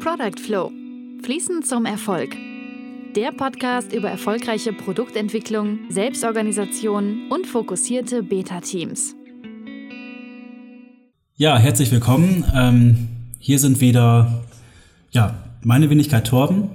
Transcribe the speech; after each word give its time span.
Product 0.00 0.40
Flow. 0.42 0.72
Fließend 1.22 1.66
zum 1.66 1.84
Erfolg. 1.84 2.34
Der 3.14 3.32
Podcast 3.32 3.92
über 3.92 4.08
erfolgreiche 4.08 4.72
Produktentwicklung, 4.72 5.80
Selbstorganisation 5.90 7.30
und 7.30 7.46
fokussierte 7.46 8.22
Beta-Teams. 8.22 9.14
Ja, 11.36 11.58
herzlich 11.58 11.90
willkommen. 11.90 12.46
Ähm, 12.54 13.08
hier 13.38 13.58
sind 13.58 13.82
wieder 13.82 14.42
ja, 15.10 15.34
meine 15.62 15.90
Wenigkeit 15.90 16.26
Torben. 16.26 16.70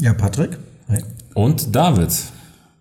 Ja, 0.00 0.14
Patrick. 0.14 0.56
Hi. 0.88 1.02
Und 1.34 1.76
David. 1.76 2.10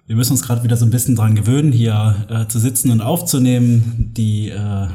Wir 0.08 0.16
müssen 0.16 0.32
uns 0.32 0.42
gerade 0.42 0.64
wieder 0.64 0.78
so 0.78 0.86
ein 0.86 0.92
bisschen 0.92 1.18
dran 1.18 1.36
gewöhnen, 1.36 1.74
hier 1.74 2.26
äh, 2.30 2.48
zu 2.48 2.60
sitzen 2.60 2.92
und 2.92 3.02
aufzunehmen. 3.02 4.14
Die, 4.16 4.52
äh, 4.52 4.88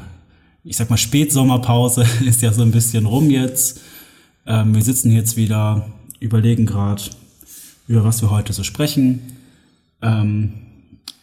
ich 0.63 0.79
sag 0.79 0.89
mal, 0.89 0.97
Spätsommerpause 0.97 2.07
ist 2.25 2.41
ja 2.41 2.51
so 2.51 2.63
ein 2.63 2.71
bisschen 2.71 3.05
rum 3.05 3.29
jetzt. 3.29 3.83
Ähm, 4.47 4.75
wir 4.75 4.83
sitzen 4.83 5.11
jetzt 5.11 5.37
wieder, 5.37 5.87
überlegen 6.21 6.67
gerade, 6.67 7.03
über 7.87 8.05
was 8.05 8.23
wir 8.23 8.31
heute 8.31 8.53
so 8.53 8.63
sprechen. 8.63 9.21
Ähm, 10.03 10.53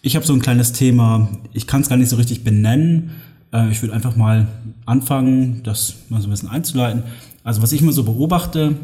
ich 0.01 0.15
habe 0.15 0.25
so 0.25 0.33
ein 0.33 0.41
kleines 0.41 0.73
Thema, 0.73 1.29
ich 1.53 1.67
kann 1.67 1.81
es 1.81 1.89
gar 1.89 1.97
nicht 1.97 2.09
so 2.09 2.15
richtig 2.15 2.43
benennen. 2.43 3.11
Äh, 3.53 3.71
ich 3.71 3.81
würde 3.81 3.93
einfach 3.93 4.15
mal 4.15 4.47
anfangen, 4.85 5.61
das 5.63 5.95
mal 6.09 6.21
so 6.21 6.27
ein 6.27 6.31
bisschen 6.31 6.49
einzuleiten. 6.49 7.03
Also 7.43 7.61
was 7.61 7.71
ich 7.71 7.81
immer 7.81 7.91
so 7.91 8.03
beobachte, 8.03 8.75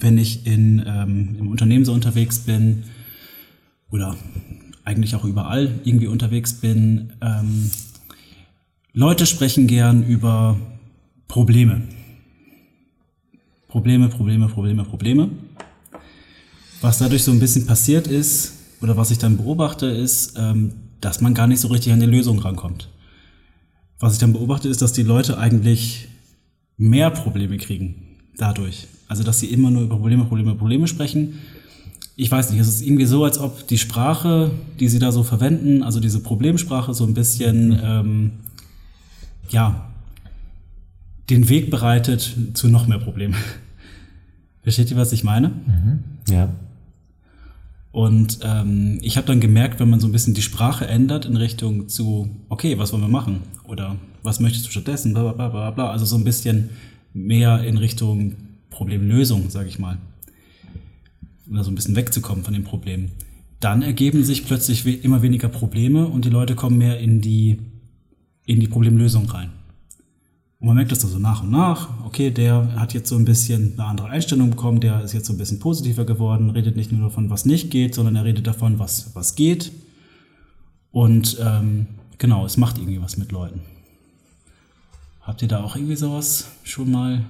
wenn 0.00 0.18
ich 0.18 0.46
in, 0.46 0.82
ähm, 0.86 1.36
im 1.38 1.48
Unternehmen 1.48 1.84
so 1.84 1.92
unterwegs 1.92 2.40
bin 2.40 2.84
oder 3.90 4.16
eigentlich 4.84 5.14
auch 5.14 5.24
überall 5.24 5.70
irgendwie 5.84 6.06
unterwegs 6.06 6.54
bin, 6.54 7.12
ähm, 7.20 7.70
Leute 8.92 9.26
sprechen 9.26 9.66
gern 9.66 10.02
über 10.02 10.56
Probleme. 11.28 11.82
Probleme, 13.76 14.08
Probleme, 14.08 14.48
Probleme, 14.48 14.84
Probleme. 14.84 15.28
Was 16.80 16.96
dadurch 16.96 17.22
so 17.22 17.30
ein 17.30 17.38
bisschen 17.38 17.66
passiert 17.66 18.06
ist, 18.06 18.54
oder 18.80 18.96
was 18.96 19.10
ich 19.10 19.18
dann 19.18 19.36
beobachte, 19.36 19.84
ist, 19.84 20.32
ähm, 20.38 20.72
dass 21.02 21.20
man 21.20 21.34
gar 21.34 21.46
nicht 21.46 21.60
so 21.60 21.68
richtig 21.68 21.92
an 21.92 22.00
die 22.00 22.06
Lösung 22.06 22.38
rankommt. 22.38 22.88
Was 23.98 24.14
ich 24.14 24.18
dann 24.18 24.32
beobachte, 24.32 24.70
ist, 24.70 24.80
dass 24.80 24.94
die 24.94 25.02
Leute 25.02 25.36
eigentlich 25.36 26.08
mehr 26.78 27.10
Probleme 27.10 27.58
kriegen 27.58 27.96
dadurch. 28.38 28.86
Also, 29.08 29.22
dass 29.24 29.40
sie 29.40 29.48
immer 29.48 29.70
nur 29.70 29.82
über 29.82 29.98
Probleme, 29.98 30.24
Probleme, 30.24 30.54
Probleme 30.54 30.86
sprechen. 30.86 31.34
Ich 32.16 32.30
weiß 32.30 32.52
nicht, 32.52 32.60
es 32.60 32.68
ist 32.68 32.80
irgendwie 32.80 33.04
so, 33.04 33.24
als 33.24 33.36
ob 33.36 33.68
die 33.68 33.76
Sprache, 33.76 34.52
die 34.80 34.88
sie 34.88 35.00
da 35.00 35.12
so 35.12 35.22
verwenden, 35.22 35.82
also 35.82 36.00
diese 36.00 36.20
Problemsprache, 36.20 36.94
so 36.94 37.04
ein 37.04 37.12
bisschen, 37.12 37.78
ähm, 37.84 38.30
ja, 39.50 39.86
den 41.28 41.50
Weg 41.50 41.70
bereitet 41.70 42.34
zu 42.54 42.68
noch 42.68 42.86
mehr 42.86 42.98
Problemen. 42.98 43.36
Versteht 44.66 44.90
ihr, 44.90 44.96
was 44.96 45.12
ich 45.12 45.22
meine? 45.22 45.50
Mhm. 45.50 46.00
Ja. 46.28 46.48
Und 47.92 48.40
ähm, 48.42 48.98
ich 49.00 49.16
habe 49.16 49.24
dann 49.24 49.38
gemerkt, 49.38 49.78
wenn 49.78 49.88
man 49.88 50.00
so 50.00 50.08
ein 50.08 50.12
bisschen 50.12 50.34
die 50.34 50.42
Sprache 50.42 50.88
ändert 50.88 51.24
in 51.24 51.36
Richtung 51.36 51.88
zu, 51.88 52.28
okay, 52.48 52.76
was 52.76 52.92
wollen 52.92 53.02
wir 53.02 53.08
machen? 53.08 53.42
Oder 53.68 53.94
was 54.24 54.40
möchtest 54.40 54.66
du 54.66 54.72
stattdessen? 54.72 55.14
Bla, 55.14 55.30
bla, 55.30 55.50
bla, 55.50 55.70
bla. 55.70 55.90
Also 55.92 56.04
so 56.04 56.16
ein 56.16 56.24
bisschen 56.24 56.70
mehr 57.12 57.62
in 57.62 57.78
Richtung 57.78 58.34
Problemlösung, 58.70 59.50
sage 59.50 59.68
ich 59.68 59.78
mal. 59.78 59.98
Oder 61.48 61.62
so 61.62 61.70
ein 61.70 61.76
bisschen 61.76 61.94
wegzukommen 61.94 62.42
von 62.42 62.52
den 62.52 62.64
Problemen. 62.64 63.12
Dann 63.60 63.82
ergeben 63.82 64.24
sich 64.24 64.46
plötzlich 64.46 65.04
immer 65.04 65.22
weniger 65.22 65.48
Probleme 65.48 66.08
und 66.08 66.24
die 66.24 66.30
Leute 66.30 66.56
kommen 66.56 66.78
mehr 66.78 66.98
in 66.98 67.20
die, 67.20 67.60
in 68.46 68.58
die 68.58 68.66
Problemlösung 68.66 69.30
rein. 69.30 69.50
Und 70.58 70.68
man 70.68 70.76
merkt 70.76 70.90
das 70.90 71.00
dann 71.00 71.10
so 71.10 71.18
nach 71.18 71.42
und 71.42 71.50
nach. 71.50 71.88
Okay, 72.04 72.30
der 72.30 72.76
hat 72.76 72.94
jetzt 72.94 73.08
so 73.08 73.16
ein 73.16 73.24
bisschen 73.24 73.74
eine 73.74 73.88
andere 73.88 74.08
Einstellung 74.08 74.50
bekommen, 74.50 74.80
der 74.80 75.02
ist 75.02 75.12
jetzt 75.12 75.26
so 75.26 75.34
ein 75.34 75.38
bisschen 75.38 75.58
positiver 75.58 76.04
geworden, 76.04 76.50
redet 76.50 76.76
nicht 76.76 76.92
nur 76.92 77.02
davon, 77.02 77.28
was 77.28 77.44
nicht 77.44 77.70
geht, 77.70 77.94
sondern 77.94 78.16
er 78.16 78.24
redet 78.24 78.46
davon, 78.46 78.78
was, 78.78 79.14
was 79.14 79.34
geht. 79.34 79.72
Und 80.92 81.36
ähm, 81.44 81.86
genau, 82.16 82.46
es 82.46 82.56
macht 82.56 82.78
irgendwie 82.78 83.02
was 83.02 83.18
mit 83.18 83.32
Leuten. 83.32 83.60
Habt 85.20 85.42
ihr 85.42 85.48
da 85.48 85.62
auch 85.62 85.76
irgendwie 85.76 85.96
sowas 85.96 86.46
schon 86.62 86.90
mal, 86.90 87.24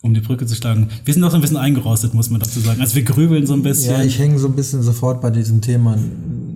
um 0.00 0.14
die 0.14 0.20
Brücke 0.20 0.46
zu 0.46 0.56
schlagen? 0.56 0.88
Wir 1.04 1.14
sind 1.14 1.22
auch 1.22 1.30
so 1.30 1.36
ein 1.36 1.40
bisschen 1.40 1.56
eingerostet, 1.58 2.14
muss 2.14 2.30
man 2.30 2.40
dazu 2.40 2.58
sagen. 2.58 2.80
Also 2.80 2.96
wir 2.96 3.04
grübeln 3.04 3.46
so 3.46 3.52
ein 3.52 3.62
bisschen. 3.62 3.92
Ja, 3.92 4.02
ich 4.02 4.18
hänge 4.18 4.38
so 4.38 4.48
ein 4.48 4.56
bisschen 4.56 4.82
sofort 4.82 5.20
bei 5.20 5.30
diesem 5.30 5.60
Thema 5.60 5.96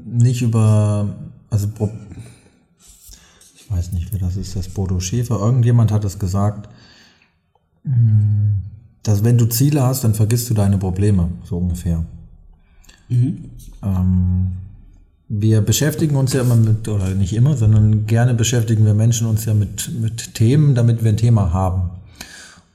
nicht 0.06 0.42
über, 0.42 1.14
also 1.50 1.68
weiß 3.72 3.92
nicht, 3.92 4.12
wer 4.12 4.20
das 4.20 4.36
ist, 4.36 4.56
das 4.56 4.68
Bodo 4.68 5.00
Schäfer. 5.00 5.38
Irgendjemand 5.38 5.90
hat 5.90 6.04
es 6.04 6.18
gesagt, 6.18 6.68
hm, 7.84 8.56
dass 9.02 9.24
wenn 9.24 9.38
du 9.38 9.46
Ziele 9.46 9.82
hast, 9.82 10.04
dann 10.04 10.14
vergisst 10.14 10.50
du 10.50 10.54
deine 10.54 10.78
Probleme, 10.78 11.28
so 11.44 11.58
ungefähr. 11.58 12.04
Mhm. 13.08 13.50
Ähm, 13.82 14.52
wir 15.28 15.62
beschäftigen 15.62 16.16
uns 16.16 16.32
ja 16.34 16.42
immer 16.42 16.56
mit, 16.56 16.86
oder 16.88 17.10
nicht 17.14 17.32
immer, 17.34 17.56
sondern 17.56 18.06
gerne 18.06 18.34
beschäftigen 18.34 18.84
wir 18.84 18.94
Menschen 18.94 19.26
uns 19.26 19.44
ja 19.44 19.54
mit, 19.54 19.90
mit 20.00 20.34
Themen, 20.34 20.74
damit 20.74 21.02
wir 21.02 21.10
ein 21.10 21.16
Thema 21.16 21.52
haben. 21.52 21.90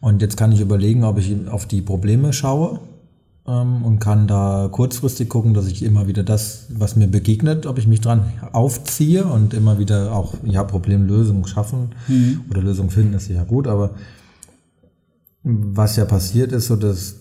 Und 0.02 0.22
jetzt 0.22 0.38
kann 0.38 0.52
ich 0.52 0.60
überlegen, 0.60 1.04
ob 1.04 1.18
ich 1.18 1.48
auf 1.48 1.66
die 1.66 1.82
Probleme 1.82 2.34
schaue 2.34 2.80
ähm, 3.48 3.84
und 3.84 4.00
kann 4.00 4.28
da 4.28 4.70
kurzfristig 4.72 5.30
gucken, 5.30 5.54
dass 5.54 5.68
ich 5.68 5.84
immer 5.84 6.08
wieder 6.08 6.24
das, 6.24 6.68
was 6.70 6.96
mir 6.96 7.08
begegnet, 7.08 7.66
ob 7.66 7.78
ich 7.78 7.88
mich 7.88 8.02
dran 8.02 8.32
aufziehe 8.52 9.26
und 9.26 9.54
immer 9.54 9.80
wieder 9.80 10.14
auch, 10.14 10.36
ja, 10.44 10.64
Problemlösungen 10.64 11.48
schaffen 11.48 11.90
mhm. 12.08 12.42
oder 12.50 12.62
Lösungen 12.62 12.90
finden, 12.90 13.14
ist 13.14 13.30
ja 13.30 13.44
gut, 13.44 13.68
aber 13.68 13.92
was 15.44 15.96
ja 15.96 16.06
passiert 16.06 16.52
ist, 16.52 16.68
so 16.68 16.76
dass 16.76 17.18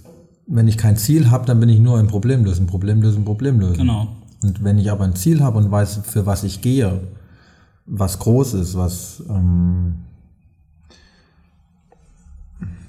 wenn 0.48 0.68
ich 0.68 0.76
kein 0.76 0.96
Ziel 0.96 1.30
habe, 1.30 1.46
dann 1.46 1.60
bin 1.60 1.68
ich 1.68 1.80
nur 1.80 1.98
ein 1.98 2.06
Problem 2.06 2.44
lösen, 2.44 2.66
Problem 2.66 3.02
lösen, 3.02 3.24
Problem 3.24 3.58
lösen. 3.60 3.78
Genau. 3.78 4.08
Und 4.42 4.62
wenn 4.62 4.78
ich 4.78 4.90
aber 4.90 5.04
ein 5.04 5.16
Ziel 5.16 5.42
habe 5.42 5.58
und 5.58 5.70
weiß, 5.70 6.00
für 6.04 6.26
was 6.26 6.44
ich 6.44 6.60
gehe, 6.60 7.00
was 7.86 8.18
groß 8.18 8.54
ist, 8.54 8.76
was 8.76 9.22
ähm, 9.28 9.96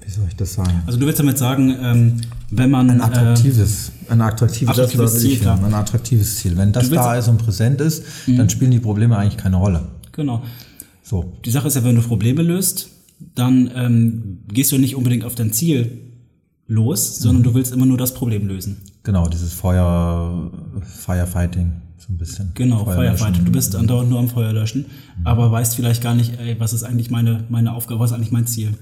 wie 0.07 0.12
soll 0.12 0.25
ich 0.29 0.38
das 0.38 0.53
sagen? 0.53 0.84
Also 0.85 0.97
du 0.97 1.06
willst 1.06 1.19
damit 1.19 1.38
sagen, 1.38 1.75
ähm, 1.81 2.22
wenn 2.50 2.72
man 2.72 2.90
ein 2.90 3.01
attraktives, 3.01 3.91
äh, 4.07 4.13
ein 4.13 4.22
attraktives, 4.22 4.69
attraktives 4.69 5.19
Ziel, 5.19 5.38
finden, 5.38 5.66
ein 5.66 5.73
attraktives 5.73 6.38
Ziel. 6.38 6.56
Wenn 6.56 6.72
das 6.72 6.90
da 6.90 7.16
ist 7.16 7.28
und 7.28 7.40
präsent 7.40 7.81
ist, 7.81 8.06
mhm. 8.25 8.38
dann 8.38 8.50
spielen 8.50 8.72
die 8.72 8.79
Probleme 8.79 9.18
eigentlich 9.18 9.35
keine 9.35 9.57
Rolle. 9.57 9.85
Genau. 10.13 10.44
So. 11.03 11.34
Die 11.44 11.51
Sache 11.51 11.68
ist 11.68 11.75
ja, 11.75 11.84
wenn 11.84 11.95
du 11.95 12.01
Probleme 12.01 12.41
löst, 12.41 12.88
dann 13.35 13.69
ähm, 13.75 14.38
gehst 14.47 14.72
du 14.72 14.78
nicht 14.78 14.95
unbedingt 14.95 15.25
auf 15.25 15.35
dein 15.35 15.51
Ziel 15.51 16.00
los, 16.68 17.19
sondern 17.19 17.41
mhm. 17.41 17.44
du 17.44 17.53
willst 17.56 17.74
immer 17.74 17.85
nur 17.85 17.97
das 17.97 18.13
Problem 18.13 18.47
lösen. 18.47 18.78
Genau, 19.03 19.28
dieses 19.28 19.53
Feuer, 19.53 20.50
Firefighting, 20.84 21.74
so 21.97 22.13
ein 22.13 22.18
bisschen. 22.18 22.51
Genau, 22.53 22.85
Firefighting. 22.85 23.44
Du 23.44 23.51
bist 23.51 23.75
andauernd 23.75 24.09
nur 24.09 24.19
am 24.19 24.29
Feuer 24.29 24.53
löschen, 24.53 24.85
mhm. 25.18 25.28
aber 25.28 25.51
weißt 25.51 25.75
vielleicht 25.75 26.01
gar 26.01 26.16
nicht, 26.16 26.39
ey, 26.39 26.57
was 26.59 26.72
ist 26.72 26.84
eigentlich 26.84 27.12
meine, 27.12 27.44
meine 27.50 27.74
Aufgabe, 27.74 28.00
was 28.00 28.12
ist 28.12 28.16
eigentlich 28.16 28.31
mein 28.31 28.47
Ziel. 28.47 28.74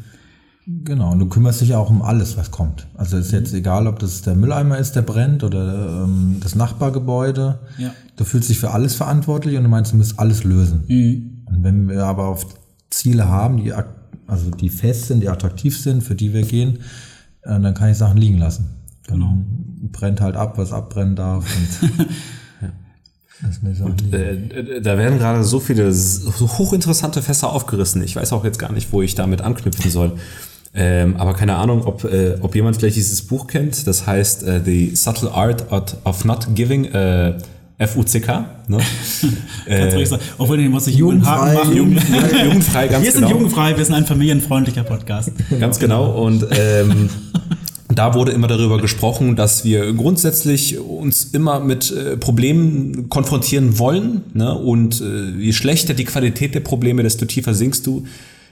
Genau, 0.67 1.11
und 1.11 1.19
du 1.19 1.27
kümmerst 1.27 1.61
dich 1.61 1.75
auch 1.75 1.91
um 1.91 2.01
alles, 2.01 2.37
was 2.37 2.49
kommt. 2.49 2.87
Also 2.95 3.17
ist 3.17 3.31
jetzt 3.31 3.53
egal, 3.53 3.85
ob 3.85 3.99
das 3.99 4.23
der 4.23 4.33
Mülleimer 4.33 4.79
ist, 4.79 4.95
der 4.95 5.03
brennt 5.03 5.43
oder 5.43 6.03
ähm, 6.03 6.37
das 6.39 6.55
Nachbargebäude. 6.55 7.59
Ja. 7.77 7.93
Du 8.15 8.23
fühlst 8.23 8.49
dich 8.49 8.57
für 8.57 8.71
alles 8.71 8.95
verantwortlich 8.95 9.57
und 9.57 9.63
du 9.63 9.69
meinst, 9.69 9.91
du 9.91 9.97
musst 9.97 10.19
alles 10.19 10.43
lösen. 10.43 10.83
Mhm. 10.87 11.43
Und 11.45 11.63
wenn 11.63 11.87
wir 11.87 12.05
aber 12.05 12.27
auf 12.27 12.47
Ziele 12.89 13.27
haben, 13.27 13.57
die 13.57 13.73
also 14.27 14.49
die 14.49 14.69
fest 14.69 15.07
sind, 15.07 15.21
die 15.21 15.29
attraktiv 15.29 15.79
sind, 15.79 16.01
für 16.01 16.15
die 16.15 16.33
wir 16.33 16.41
gehen, 16.41 16.79
äh, 17.43 17.59
dann 17.59 17.75
kann 17.75 17.91
ich 17.91 17.97
Sachen 17.97 18.17
liegen 18.17 18.39
lassen. 18.39 18.69
Dann 19.05 19.19
genau. 19.19 19.37
brennt 19.91 20.19
halt 20.19 20.35
ab, 20.35 20.57
was 20.57 20.73
abbrennen 20.73 21.15
darf. 21.15 21.45
Und 21.45 21.99
Und 23.81 24.13
äh, 24.13 24.81
da 24.81 24.97
werden 24.97 25.19
gerade 25.19 25.43
so 25.43 25.59
viele 25.59 25.91
so 25.91 26.47
hochinteressante 26.57 27.21
Fässer 27.21 27.51
aufgerissen. 27.51 28.01
Ich 28.01 28.15
weiß 28.15 28.31
auch 28.31 28.45
jetzt 28.45 28.59
gar 28.59 28.71
nicht, 28.71 28.93
wo 28.93 29.01
ich 29.01 29.13
damit 29.13 29.41
anknüpfen 29.41 29.91
soll. 29.91 30.13
Ähm, 30.75 31.15
aber 31.17 31.33
keine 31.33 31.55
Ahnung, 31.55 31.85
ob, 31.85 32.03
äh, 32.03 32.37
ob 32.41 32.53
jemand 32.53 32.75
vielleicht 32.75 32.97
dieses 32.97 33.21
Buch 33.21 33.47
kennt. 33.47 33.87
Das 33.87 34.05
heißt 34.05 34.43
äh, 34.43 34.61
The 34.63 34.95
Subtle 34.95 35.31
Art 35.31 35.65
of 36.03 36.25
Not 36.25 36.47
Giving. 36.53 36.85
Äh, 36.85 37.33
FUCK, 37.77 38.27
ne? 38.69 38.77
äh, 39.65 40.07
Obwohl, 40.37 40.57
den 40.57 40.71
muss 40.71 40.87
ich 40.87 40.95
jugendfrei 40.95 41.55
machen. 41.55 41.75
Jugendfrei, 41.75 42.45
jugendfrei 42.45 42.87
ganz 42.87 43.03
wir 43.03 43.11
genau. 43.11 43.27
sind 43.27 43.35
jugendfrei, 43.35 43.77
wir 43.77 43.83
sind 43.83 43.95
ein 43.95 44.05
familienfreundlicher 44.05 44.85
Podcast. 44.85 45.33
Ganz 45.59 45.77
genau. 45.77 46.11
Und 46.23 46.47
ähm, 46.51 47.09
da 47.93 48.13
wurde 48.13 48.31
immer 48.31 48.47
darüber 48.47 48.79
gesprochen, 48.79 49.35
dass 49.35 49.65
wir 49.65 49.91
grundsätzlich 49.91 50.79
uns 50.79 51.25
immer 51.25 51.59
mit 51.59 51.91
äh, 51.91 52.15
Problemen 52.15 53.09
konfrontieren 53.09 53.77
wollen. 53.77 54.21
Ne? 54.33 54.57
Und 54.57 55.01
äh, 55.01 55.31
je 55.37 55.51
schlechter 55.51 55.93
die 55.93 56.05
Qualität 56.05 56.55
der 56.55 56.61
Probleme, 56.61 57.03
desto 57.03 57.25
tiefer 57.25 57.53
sinkst 57.53 57.85
du 57.85 58.05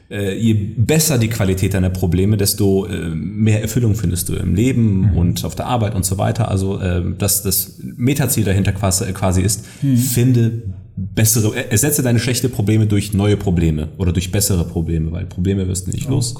äh, 0.09 0.37
je 0.37 0.53
besser 0.53 1.17
die 1.17 1.29
Qualität 1.29 1.73
deiner 1.73 1.89
Probleme, 1.89 2.37
desto 2.37 2.85
äh, 2.85 3.09
mehr 3.09 3.61
Erfüllung 3.61 3.95
findest 3.95 4.29
du 4.29 4.35
im 4.35 4.55
Leben 4.55 5.11
mhm. 5.11 5.17
und 5.17 5.45
auf 5.45 5.55
der 5.55 5.65
Arbeit 5.65 5.95
und 5.95 6.05
so 6.05 6.17
weiter. 6.17 6.49
Also 6.49 6.79
äh, 6.79 7.03
dass 7.17 7.43
das 7.43 7.79
Metaziel 7.81 8.43
dahinter 8.43 8.73
quasi, 8.73 9.11
quasi 9.13 9.41
ist, 9.41 9.65
mhm. 9.81 9.97
finde 9.97 10.61
bessere, 10.95 11.71
ersetze 11.71 12.03
deine 12.03 12.19
schlechten 12.19 12.51
Probleme 12.51 12.85
durch 12.85 13.13
neue 13.13 13.37
Probleme 13.37 13.89
oder 13.97 14.13
durch 14.13 14.31
bessere 14.31 14.65
Probleme, 14.65 15.11
weil 15.11 15.25
Probleme 15.25 15.67
wirst 15.67 15.87
du 15.87 15.91
nicht 15.91 16.07
los. 16.07 16.35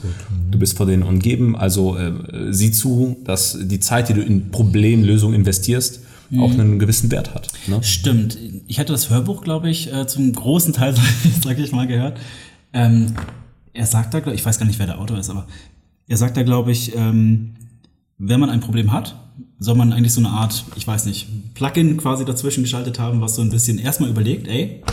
Du 0.52 0.60
bist 0.60 0.78
vor 0.78 0.86
denen 0.86 1.02
umgeben, 1.02 1.56
also 1.56 1.98
äh, 1.98 2.12
sieh 2.52 2.72
zu, 2.72 3.18
dass 3.24 3.58
die 3.60 3.80
Zeit, 3.80 4.10
die 4.10 4.14
du 4.14 4.22
in 4.22 4.52
Problemlösung 4.52 5.34
investierst, 5.34 6.02
auch 6.40 6.52
einen 6.52 6.80
gewissen 6.80 7.12
Wert 7.12 7.36
hat. 7.36 7.48
Ne? 7.68 7.84
Stimmt. 7.84 8.38
Ich 8.68 8.80
hatte 8.80 8.92
das 8.92 9.10
Hörbuch, 9.10 9.44
glaube 9.44 9.70
ich, 9.70 9.94
äh, 9.94 10.08
zum 10.08 10.34
großen 10.34 10.74
Teil, 10.74 10.96
sage 11.44 11.62
ich 11.62 11.72
mal, 11.72 11.86
gehört. 11.86 12.20
Ähm, 12.74 13.14
er 13.74 13.86
sagt 13.86 14.14
da, 14.14 14.26
ich 14.32 14.46
weiß 14.46 14.60
gar 14.60 14.66
nicht, 14.66 14.80
wer 14.80 14.86
der 14.86 15.00
Autor 15.00 15.18
ist, 15.18 15.30
aber 15.30 15.48
er 16.08 16.18
sagt 16.18 16.38
da, 16.38 16.44
glaube 16.44 16.72
ich, 16.72 16.96
ähm, 16.96 17.56
wenn 18.18 18.40
man 18.40 18.50
ein 18.50 18.60
Problem 18.60 18.92
hat, 18.92 19.16
soll 19.60 19.76
man 19.76 19.94
eigentlich 19.94 20.14
so 20.14 20.22
eine 20.22 20.30
Art, 20.30 20.66
ich 20.76 20.86
weiß 20.86 21.06
nicht, 21.06 21.54
Plugin 21.56 21.98
quasi 21.98 22.26
dazwischen 22.26 22.64
geschaltet 22.64 23.00
haben, 23.00 23.22
was 23.22 23.36
so 23.36 23.42
ein 23.42 23.50
bisschen 23.50 23.80
erstmal 23.80 24.10
überlegt, 24.10 24.48
ey, 24.48 24.84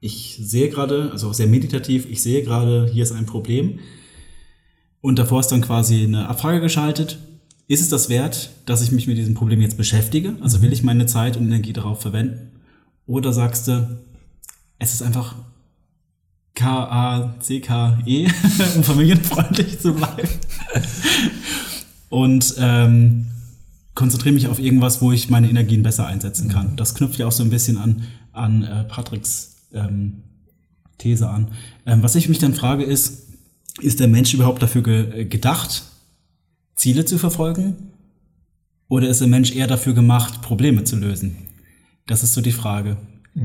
ich 0.00 0.38
sehe 0.42 0.68
gerade, 0.68 1.10
also 1.12 1.28
auch 1.28 1.34
sehr 1.34 1.46
meditativ, 1.46 2.06
ich 2.10 2.22
sehe 2.22 2.42
gerade, 2.42 2.90
hier 2.92 3.04
ist 3.04 3.12
ein 3.12 3.26
Problem. 3.26 3.78
Und 5.00 5.18
davor 5.18 5.40
ist 5.40 5.48
dann 5.48 5.60
quasi 5.60 6.02
eine 6.02 6.28
Abfrage 6.28 6.60
geschaltet. 6.60 7.18
Ist 7.68 7.80
es 7.80 7.88
das 7.88 8.08
wert, 8.08 8.50
dass 8.66 8.82
ich 8.82 8.90
mich 8.90 9.06
mit 9.06 9.16
diesem 9.16 9.34
Problem 9.34 9.60
jetzt 9.60 9.76
beschäftige? 9.76 10.34
Also 10.40 10.60
will 10.60 10.72
ich 10.72 10.82
meine 10.82 11.06
Zeit 11.06 11.36
und 11.36 11.46
Energie 11.46 11.72
darauf 11.72 12.00
verwenden? 12.00 12.50
Oder 13.06 13.32
sagst 13.32 13.68
du, 13.68 14.00
es 14.78 14.92
ist 14.92 15.02
einfach 15.02 15.36
K-A-C-K-E, 16.54 18.28
um 18.76 18.84
familienfreundlich 18.84 19.80
zu 19.80 19.94
bleiben. 19.94 20.28
Und 22.08 22.54
ähm, 22.58 23.26
konzentriere 23.94 24.34
mich 24.34 24.48
auf 24.48 24.58
irgendwas, 24.58 25.00
wo 25.00 25.12
ich 25.12 25.30
meine 25.30 25.48
Energien 25.48 25.82
besser 25.82 26.06
einsetzen 26.06 26.48
kann. 26.48 26.76
Das 26.76 26.94
knüpft 26.94 27.18
ja 27.18 27.26
auch 27.26 27.32
so 27.32 27.42
ein 27.42 27.50
bisschen 27.50 27.78
an, 27.78 28.02
an 28.32 28.62
äh, 28.62 28.84
Patricks 28.84 29.56
ähm, 29.72 30.22
These 30.98 31.28
an. 31.28 31.48
Ähm, 31.86 32.02
was 32.02 32.14
ich 32.14 32.28
mich 32.28 32.38
dann 32.38 32.54
frage 32.54 32.84
ist, 32.84 33.28
ist 33.80 34.00
der 34.00 34.08
Mensch 34.08 34.34
überhaupt 34.34 34.62
dafür 34.62 34.82
ge 34.82 35.24
gedacht, 35.24 35.82
Ziele 36.76 37.04
zu 37.04 37.18
verfolgen? 37.18 37.76
Oder 38.88 39.08
ist 39.08 39.20
der 39.20 39.28
Mensch 39.28 39.54
eher 39.54 39.66
dafür 39.66 39.94
gemacht, 39.94 40.42
Probleme 40.42 40.84
zu 40.84 40.96
lösen? 40.96 41.36
Das 42.06 42.22
ist 42.22 42.34
so 42.34 42.40
die 42.42 42.52
Frage. 42.52 42.98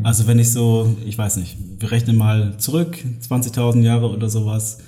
Also 0.04 0.28
wenn 0.28 0.38
ich 0.40 0.52
so, 0.52 0.96
ich 1.06 1.18
weiß 1.18 1.38
nicht, 1.38 1.58
wir 1.80 1.92
rechnen 1.92 2.18
mal 2.18 2.58
zurück, 2.58 2.98
20.000 3.30 3.82
Jahre 3.82 4.10
oder 4.10 4.30
sowas, 4.30 4.80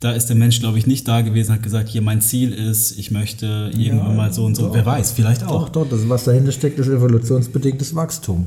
da 0.00 0.12
ist 0.12 0.26
der 0.26 0.36
Mensch, 0.36 0.60
glaube 0.60 0.78
ich, 0.78 0.86
nicht 0.86 1.06
da 1.08 1.22
gewesen, 1.22 1.52
hat 1.54 1.62
gesagt, 1.62 1.88
hier 1.88 2.02
mein 2.02 2.20
Ziel 2.20 2.52
ist, 2.52 2.98
ich 2.98 3.10
möchte 3.10 3.70
irgendwann 3.76 4.16
mal 4.16 4.32
so 4.32 4.44
und 4.44 4.54
so. 4.54 4.72
Wer 4.72 4.86
weiß, 4.86 5.12
vielleicht 5.12 5.44
auch. 5.44 5.64
Doch, 5.64 5.68
doch, 5.70 5.88
das, 5.88 6.08
was 6.08 6.24
dahinter 6.24 6.52
steckt, 6.52 6.78
ist 6.78 6.88
evolutionsbedingtes 6.88 7.94
Wachstum. 7.94 8.46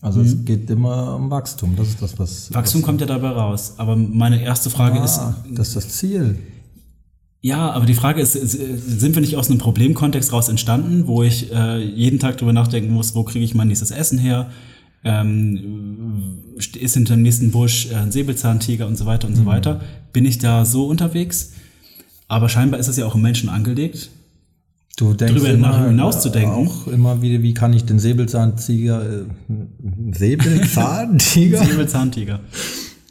Also 0.00 0.20
es 0.20 0.44
geht 0.44 0.68
immer 0.68 1.14
um 1.14 1.30
Wachstum. 1.30 1.76
Das 1.76 1.88
ist 1.88 2.02
das, 2.02 2.18
was. 2.18 2.52
Wachstum 2.52 2.82
was, 2.82 2.86
kommt 2.86 3.00
ja 3.00 3.06
dabei 3.06 3.30
raus. 3.30 3.74
Aber 3.76 3.94
meine 3.94 4.42
erste 4.42 4.68
Frage 4.68 4.98
ist, 4.98 5.18
Ah, 5.18 5.36
das 5.48 5.68
ist 5.68 5.76
das 5.76 5.88
Ziel. 5.90 6.38
Ja, 7.40 7.70
aber 7.70 7.86
die 7.86 7.94
Frage 7.94 8.20
ist, 8.20 8.34
ist, 8.34 8.52
sind 8.52 9.14
wir 9.14 9.20
nicht 9.20 9.36
aus 9.36 9.48
einem 9.48 9.58
Problemkontext 9.58 10.32
raus 10.32 10.48
entstanden, 10.48 11.06
wo 11.06 11.22
ich 11.22 11.52
äh, 11.52 11.78
jeden 11.84 12.18
Tag 12.18 12.38
drüber 12.38 12.52
nachdenken 12.52 12.92
muss, 12.92 13.14
wo 13.14 13.22
kriege 13.24 13.44
ich 13.44 13.54
mein 13.54 13.68
nächstes 13.68 13.90
Essen 13.92 14.18
her? 14.18 14.50
Ähm, 15.04 16.38
ist 16.56 16.94
hinter 16.94 17.14
dem 17.14 17.22
nächsten 17.22 17.50
Busch 17.50 17.88
äh, 17.90 17.96
ein 17.96 18.12
Säbelzahntiger 18.12 18.86
und 18.86 18.96
so 18.96 19.04
weiter 19.06 19.26
und 19.28 19.34
so 19.34 19.46
weiter. 19.46 19.80
Bin 20.12 20.24
ich 20.24 20.38
da 20.38 20.64
so 20.64 20.86
unterwegs? 20.86 21.52
Aber 22.28 22.48
scheinbar 22.48 22.78
ist 22.80 22.88
es 22.88 22.96
ja 22.96 23.06
auch 23.06 23.14
im 23.16 23.22
Menschen 23.22 23.48
angelegt. 23.48 24.10
Du 24.96 25.14
denkst 25.14 25.34
Drüber 25.34 25.54
nach- 25.54 25.86
hinauszudenken. 25.86 26.52
Auch 26.68 26.86
immer 26.86 27.20
wieder, 27.22 27.42
wie 27.42 27.54
kann 27.54 27.72
ich 27.72 27.84
den 27.84 27.98
Säbelzahntiger, 27.98 29.02
äh, 29.02 29.24
Säbelzahntiger 30.12 31.58
Säbelzahntiger. 31.64 32.40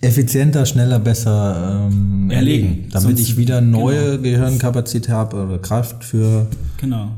effizienter, 0.02 0.66
schneller, 0.66 1.00
besser 1.00 1.88
ähm, 1.92 2.30
Erlegen. 2.32 2.86
damit 2.92 3.18
Sonst- 3.18 3.20
ich 3.22 3.38
wieder 3.38 3.62
neue 3.62 4.20
Gehirnkapazität 4.22 5.10
habe 5.10 5.44
oder 5.44 5.60
Kraft 5.60 6.04
für. 6.04 6.48
Genau. 6.78 7.12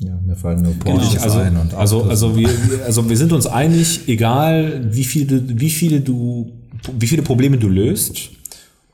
Ja, 0.00 0.16
mir 0.24 0.36
fallen 0.36 0.62
nur 0.62 0.74
Porsches 0.74 1.14
Ich, 1.14 1.20
also, 1.20 1.38
ein 1.40 1.56
und 1.56 1.74
also, 1.74 1.98
Autos. 1.98 2.10
also, 2.10 2.36
wir, 2.36 2.48
wir- 2.48 2.84
also 2.86 3.08
wir 3.08 3.16
sind 3.16 3.32
uns 3.32 3.46
einig, 3.46 4.02
egal 4.06 4.86
wie 4.92 5.04
viele, 5.04 5.42
wie 5.60 5.70
viele 5.70 6.00
du, 6.00 6.52
wie 6.98 7.06
viele 7.08 7.22
Probleme 7.22 7.58
du 7.58 7.68
löst 7.68 8.30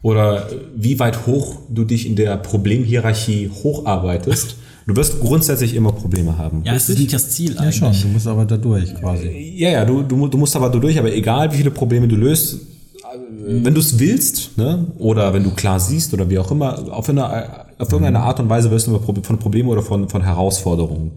oder 0.03 0.49
wie 0.77 0.99
weit 0.99 1.27
hoch 1.27 1.57
du 1.69 1.85
dich 1.85 2.07
in 2.07 2.17
der 2.17 2.37
Problemhierarchie 2.39 3.51
hocharbeitest, 3.63 4.57
du 4.87 4.97
wirst 4.97 5.21
grundsätzlich 5.21 5.75
immer 5.75 5.93
Probleme 5.93 6.39
haben. 6.39 6.63
Ja, 6.65 6.75
es 6.75 6.89
ist 6.89 6.99
nicht 6.99 7.13
das 7.13 7.31
Ziel 7.31 7.53
ja 7.55 7.61
eigentlich. 7.61 7.77
schon, 7.77 7.93
du 8.03 8.09
musst 8.09 8.27
aber 8.27 8.47
da 8.47 8.57
durch 8.57 8.95
quasi. 8.95 9.29
Ja, 9.57 9.71
ja, 9.71 9.85
du, 9.85 10.03
du, 10.03 10.27
du 10.29 10.39
musst 10.39 10.57
aber 10.57 10.71
durch, 10.71 10.99
aber 10.99 11.13
egal 11.15 11.53
wie 11.53 11.57
viele 11.59 11.71
Probleme 11.71 12.09
du 12.09 12.17
löst, 12.17 12.55
äh, 12.55 13.19
wenn 13.63 13.75
du 13.75 13.81
es 13.81 13.99
willst, 13.99 14.57
ne, 14.57 14.87
oder 14.99 15.35
wenn 15.35 15.45
du 15.45 15.51
klar 15.51 15.79
siehst 15.79 16.15
oder 16.15 16.29
wie 16.31 16.39
auch 16.39 16.51
immer, 16.51 16.91
auf, 16.91 17.09
eine, 17.11 17.64
auf 17.79 17.91
irgendeine 17.93 18.21
Art 18.21 18.41
und 18.41 18.49
Weise 18.49 18.71
wirst 18.71 18.87
du 18.87 18.99
von 18.99 19.39
Problemen 19.39 19.69
oder 19.69 19.83
von, 19.83 20.09
von 20.09 20.23
Herausforderungen 20.23 21.13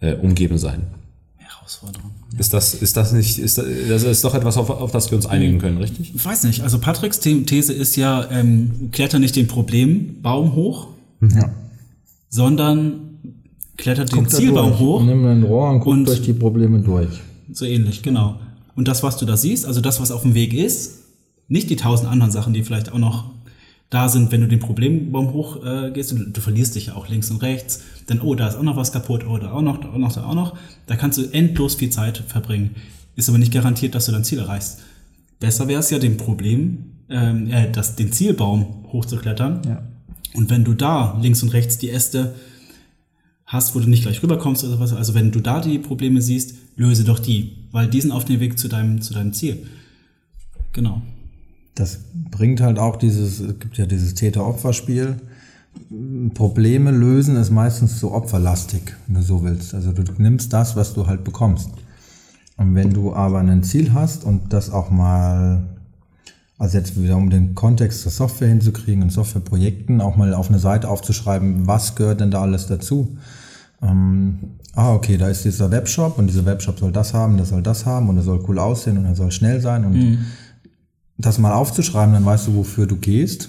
äh, 0.00 0.14
umgeben 0.14 0.58
sein. 0.58 0.86
Herausforderung. 1.36 2.10
Ist 2.38 2.52
das, 2.52 2.74
ist 2.74 2.96
das 2.96 3.12
nicht, 3.12 3.38
ist 3.38 3.56
das, 3.58 3.64
das 3.88 4.02
ist 4.02 4.24
doch 4.24 4.34
etwas, 4.34 4.56
auf, 4.58 4.68
auf 4.68 4.90
das 4.92 5.10
wir 5.10 5.16
uns 5.16 5.26
einigen 5.26 5.58
können, 5.58 5.78
richtig? 5.78 6.14
Ich 6.14 6.24
weiß 6.24 6.44
nicht. 6.44 6.62
Also 6.62 6.78
Patricks 6.78 7.22
The- 7.22 7.44
These 7.44 7.72
ist 7.72 7.96
ja, 7.96 8.28
ähm, 8.30 8.90
kletter 8.92 9.18
nicht 9.18 9.36
den 9.36 9.46
Problembaum 9.46 10.54
hoch, 10.54 10.88
Ja. 11.22 11.50
sondern 12.28 13.18
klettert 13.76 14.12
den 14.12 14.20
Guck 14.24 14.30
Zielbaum 14.30 14.68
durch. 14.70 14.80
hoch. 14.80 15.02
Nimm 15.04 15.24
ein 15.26 15.42
Rohr 15.44 15.70
und 15.70 15.80
guck 15.80 15.92
Und- 15.92 16.08
durch 16.08 16.22
die 16.22 16.32
Probleme 16.32 16.80
durch. 16.80 17.08
So 17.52 17.64
ähnlich, 17.64 18.02
genau. 18.02 18.36
Und 18.74 18.88
das, 18.88 19.02
was 19.02 19.16
du 19.16 19.24
da 19.24 19.36
siehst, 19.36 19.64
also 19.64 19.80
das, 19.80 20.00
was 20.00 20.10
auf 20.10 20.22
dem 20.22 20.34
Weg 20.34 20.52
ist, 20.52 21.04
nicht 21.48 21.70
die 21.70 21.76
tausend 21.76 22.10
anderen 22.10 22.32
Sachen, 22.32 22.52
die 22.52 22.62
vielleicht 22.64 22.92
auch 22.92 22.98
noch 22.98 23.30
da 23.90 24.08
sind, 24.08 24.32
wenn 24.32 24.40
du 24.40 24.48
den 24.48 24.58
Problembaum 24.58 25.32
hoch 25.32 25.64
äh, 25.64 25.90
gehst, 25.92 26.12
du, 26.12 26.16
du 26.16 26.40
verlierst 26.40 26.74
dich 26.74 26.86
ja 26.86 26.96
auch 26.96 27.08
links 27.08 27.30
und 27.30 27.42
rechts, 27.42 27.82
dann, 28.06 28.20
oh, 28.20 28.34
da 28.34 28.48
ist 28.48 28.56
auch 28.56 28.62
noch 28.62 28.76
was 28.76 28.92
kaputt, 28.92 29.24
oh, 29.28 29.38
da 29.38 29.52
auch 29.52 29.62
noch, 29.62 29.78
da 29.78 29.90
auch 29.90 29.98
noch, 29.98 30.12
da 30.12 30.24
auch 30.24 30.34
noch. 30.34 30.56
Da 30.86 30.96
kannst 30.96 31.18
du 31.18 31.22
endlos 31.32 31.76
viel 31.76 31.90
Zeit 31.90 32.18
verbringen. 32.18 32.74
Ist 33.14 33.28
aber 33.28 33.38
nicht 33.38 33.52
garantiert, 33.52 33.94
dass 33.94 34.06
du 34.06 34.12
dein 34.12 34.24
Ziel 34.24 34.38
erreichst. 34.38 34.80
Besser 35.38 35.68
wäre 35.68 35.80
es 35.80 35.90
ja, 35.90 35.98
dem 35.98 36.16
Problem, 36.16 36.92
ähm, 37.08 37.50
äh, 37.50 37.70
das, 37.70 37.96
den 37.96 38.12
Zielbaum 38.12 38.86
hochzuklettern. 38.92 39.62
Ja. 39.66 39.82
Und 40.34 40.50
wenn 40.50 40.64
du 40.64 40.74
da 40.74 41.18
links 41.20 41.42
und 41.42 41.50
rechts 41.50 41.78
die 41.78 41.90
Äste 41.90 42.34
hast, 43.46 43.74
wo 43.74 43.80
du 43.80 43.88
nicht 43.88 44.02
gleich 44.02 44.22
rüberkommst 44.22 44.64
oder 44.64 44.80
was, 44.80 44.92
also 44.92 45.14
wenn 45.14 45.30
du 45.30 45.40
da 45.40 45.60
die 45.60 45.78
Probleme 45.78 46.20
siehst, 46.20 46.56
löse 46.76 47.04
doch 47.04 47.18
die, 47.18 47.68
weil 47.70 47.88
die 47.88 48.00
sind 48.00 48.10
auf 48.10 48.24
dem 48.24 48.40
Weg 48.40 48.58
zu 48.58 48.68
deinem, 48.68 49.00
zu 49.00 49.14
deinem 49.14 49.32
Ziel. 49.32 49.66
Genau. 50.72 51.00
Das 51.76 51.98
bringt 52.30 52.60
halt 52.60 52.78
auch 52.78 52.96
dieses, 52.96 53.38
es 53.38 53.58
gibt 53.60 53.76
ja 53.76 53.86
dieses 53.86 54.14
Täter-Opfer-Spiel. 54.14 55.16
Probleme 56.34 56.90
lösen 56.90 57.36
ist 57.36 57.50
meistens 57.50 58.00
so 58.00 58.12
opferlastig, 58.12 58.94
wenn 59.06 59.16
du 59.16 59.22
so 59.22 59.44
willst. 59.44 59.74
Also 59.74 59.92
du 59.92 60.02
nimmst 60.16 60.52
das, 60.52 60.74
was 60.74 60.94
du 60.94 61.06
halt 61.06 61.22
bekommst. 61.22 61.70
Und 62.56 62.74
wenn 62.74 62.92
du 62.92 63.14
aber 63.14 63.40
ein 63.40 63.62
Ziel 63.62 63.92
hast 63.92 64.24
und 64.24 64.54
das 64.54 64.70
auch 64.70 64.90
mal, 64.90 65.64
also 66.58 66.78
jetzt 66.78 67.00
wieder 67.00 67.18
um 67.18 67.28
den 67.28 67.54
Kontext 67.54 68.00
zur 68.00 68.10
Software 68.10 68.48
hinzukriegen 68.48 69.02
und 69.02 69.10
Softwareprojekten, 69.10 70.00
auch 70.00 70.16
mal 70.16 70.32
auf 70.32 70.48
eine 70.48 70.58
Seite 70.58 70.88
aufzuschreiben, 70.88 71.66
was 71.66 71.94
gehört 71.94 72.20
denn 72.22 72.30
da 72.30 72.40
alles 72.40 72.66
dazu? 72.66 73.18
Ähm, 73.82 74.38
ah, 74.74 74.94
okay, 74.94 75.18
da 75.18 75.28
ist 75.28 75.44
dieser 75.44 75.70
Webshop 75.70 76.18
und 76.18 76.28
dieser 76.28 76.46
Webshop 76.46 76.78
soll 76.78 76.92
das 76.92 77.12
haben, 77.12 77.36
der 77.36 77.44
soll 77.44 77.62
das 77.62 77.84
haben 77.84 78.08
und 78.08 78.16
er 78.16 78.22
soll 78.22 78.42
cool 78.48 78.58
aussehen 78.58 78.96
und 78.96 79.04
er 79.04 79.14
soll 79.14 79.30
schnell 79.30 79.60
sein 79.60 79.84
und 79.84 80.18
das 81.18 81.38
mal 81.38 81.52
aufzuschreiben, 81.52 82.14
dann 82.14 82.24
weißt 82.24 82.48
du, 82.48 82.54
wofür 82.54 82.86
du 82.86 82.96
gehst. 82.96 83.48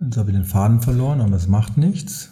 Jetzt 0.00 0.16
habe 0.16 0.30
ich 0.30 0.36
den 0.36 0.44
Faden 0.44 0.80
verloren, 0.80 1.20
aber 1.20 1.36
es 1.36 1.46
macht 1.48 1.76
nichts. 1.76 2.30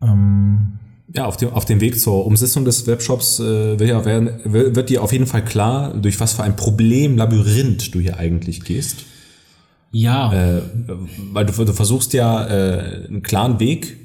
Ähm, 0.00 0.78
Ja, 1.14 1.26
auf 1.26 1.36
dem, 1.36 1.50
auf 1.50 1.64
dem 1.64 1.80
Weg 1.80 1.98
zur 2.00 2.24
Umsetzung 2.26 2.64
des 2.64 2.86
Webshops 2.86 3.40
äh, 3.40 3.78
wird, 3.78 3.90
ja, 3.90 4.04
werden, 4.04 4.30
wird 4.44 4.88
dir 4.88 5.02
auf 5.02 5.12
jeden 5.12 5.26
Fall 5.26 5.44
klar, 5.44 5.94
durch 5.94 6.20
was 6.20 6.34
für 6.34 6.42
ein 6.42 6.56
Problemlabyrinth 6.56 7.94
du 7.94 8.00
hier 8.00 8.16
eigentlich 8.18 8.64
gehst. 8.64 9.04
Ja, 9.90 10.32
Äh, 10.32 10.62
weil 11.32 11.44
du, 11.44 11.52
du 11.64 11.72
versuchst 11.72 12.14
ja 12.14 12.46
äh, 12.46 13.06
einen 13.08 13.22
klaren 13.22 13.60
Weg 13.60 13.98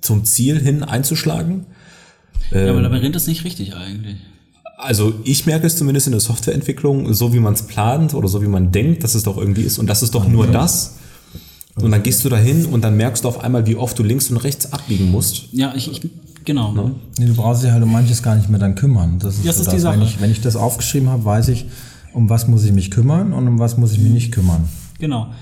zum 0.00 0.24
Ziel 0.24 0.58
hin 0.58 0.82
einzuschlagen. 0.82 1.66
ja 2.50 2.70
aber 2.70 2.80
Labyrinth 2.80 3.16
ist 3.16 3.26
nicht 3.26 3.44
richtig 3.44 3.74
eigentlich. 3.76 4.16
Also 4.78 5.12
ich 5.24 5.44
merke 5.44 5.66
es 5.66 5.76
zumindest 5.76 6.06
in 6.06 6.12
der 6.12 6.20
Softwareentwicklung, 6.20 7.12
so 7.12 7.34
wie 7.34 7.40
man 7.40 7.54
es 7.54 7.62
plant 7.62 8.14
oder 8.14 8.28
so 8.28 8.40
wie 8.42 8.46
man 8.46 8.70
denkt, 8.70 9.02
dass 9.02 9.16
es 9.16 9.24
doch 9.24 9.36
irgendwie 9.36 9.62
ist 9.62 9.78
und 9.78 9.88
das 9.88 10.04
ist 10.04 10.14
doch 10.14 10.28
nur 10.28 10.46
das. 10.46 10.94
Und 11.74 11.90
dann 11.90 12.02
gehst 12.02 12.24
du 12.24 12.28
dahin 12.28 12.64
und 12.66 12.82
dann 12.82 12.96
merkst 12.96 13.24
du 13.24 13.28
auf 13.28 13.40
einmal, 13.42 13.66
wie 13.66 13.74
oft 13.74 13.98
du 13.98 14.04
links 14.04 14.30
und 14.30 14.36
rechts 14.36 14.72
abbiegen 14.72 15.10
musst. 15.10 15.52
Ja, 15.52 15.74
ich, 15.74 15.90
ich 15.90 16.08
genau. 16.44 16.92
nee, 17.18 17.26
du 17.26 17.34
brauchst 17.34 17.64
dich 17.64 17.70
halt 17.72 17.82
um 17.82 17.90
manches 17.90 18.22
gar 18.22 18.36
nicht 18.36 18.48
mehr 18.48 18.60
dann 18.60 18.76
kümmern. 18.76 19.18
Das 19.18 19.36
ist, 19.36 19.46
Das 19.46 19.56
so 19.56 19.62
ist 19.62 19.68
die 19.68 19.72
Wenn 19.74 19.80
Sache. 19.80 20.04
ich, 20.04 20.20
wenn 20.20 20.30
ich 20.30 20.40
das 20.40 20.54
aufgeschrieben 20.54 21.08
habe, 21.08 21.24
weiß 21.24 21.48
ich, 21.48 21.66
um 22.12 22.30
was 22.30 22.46
muss 22.46 22.64
ich 22.64 22.72
mich 22.72 22.92
kümmern 22.92 23.32
und 23.32 23.48
um 23.48 23.58
was 23.58 23.76
muss 23.76 23.92
ich 23.92 23.98
mich 23.98 24.12
nicht 24.12 24.32
kümmern. 24.32 24.68
Genau. 25.00 25.32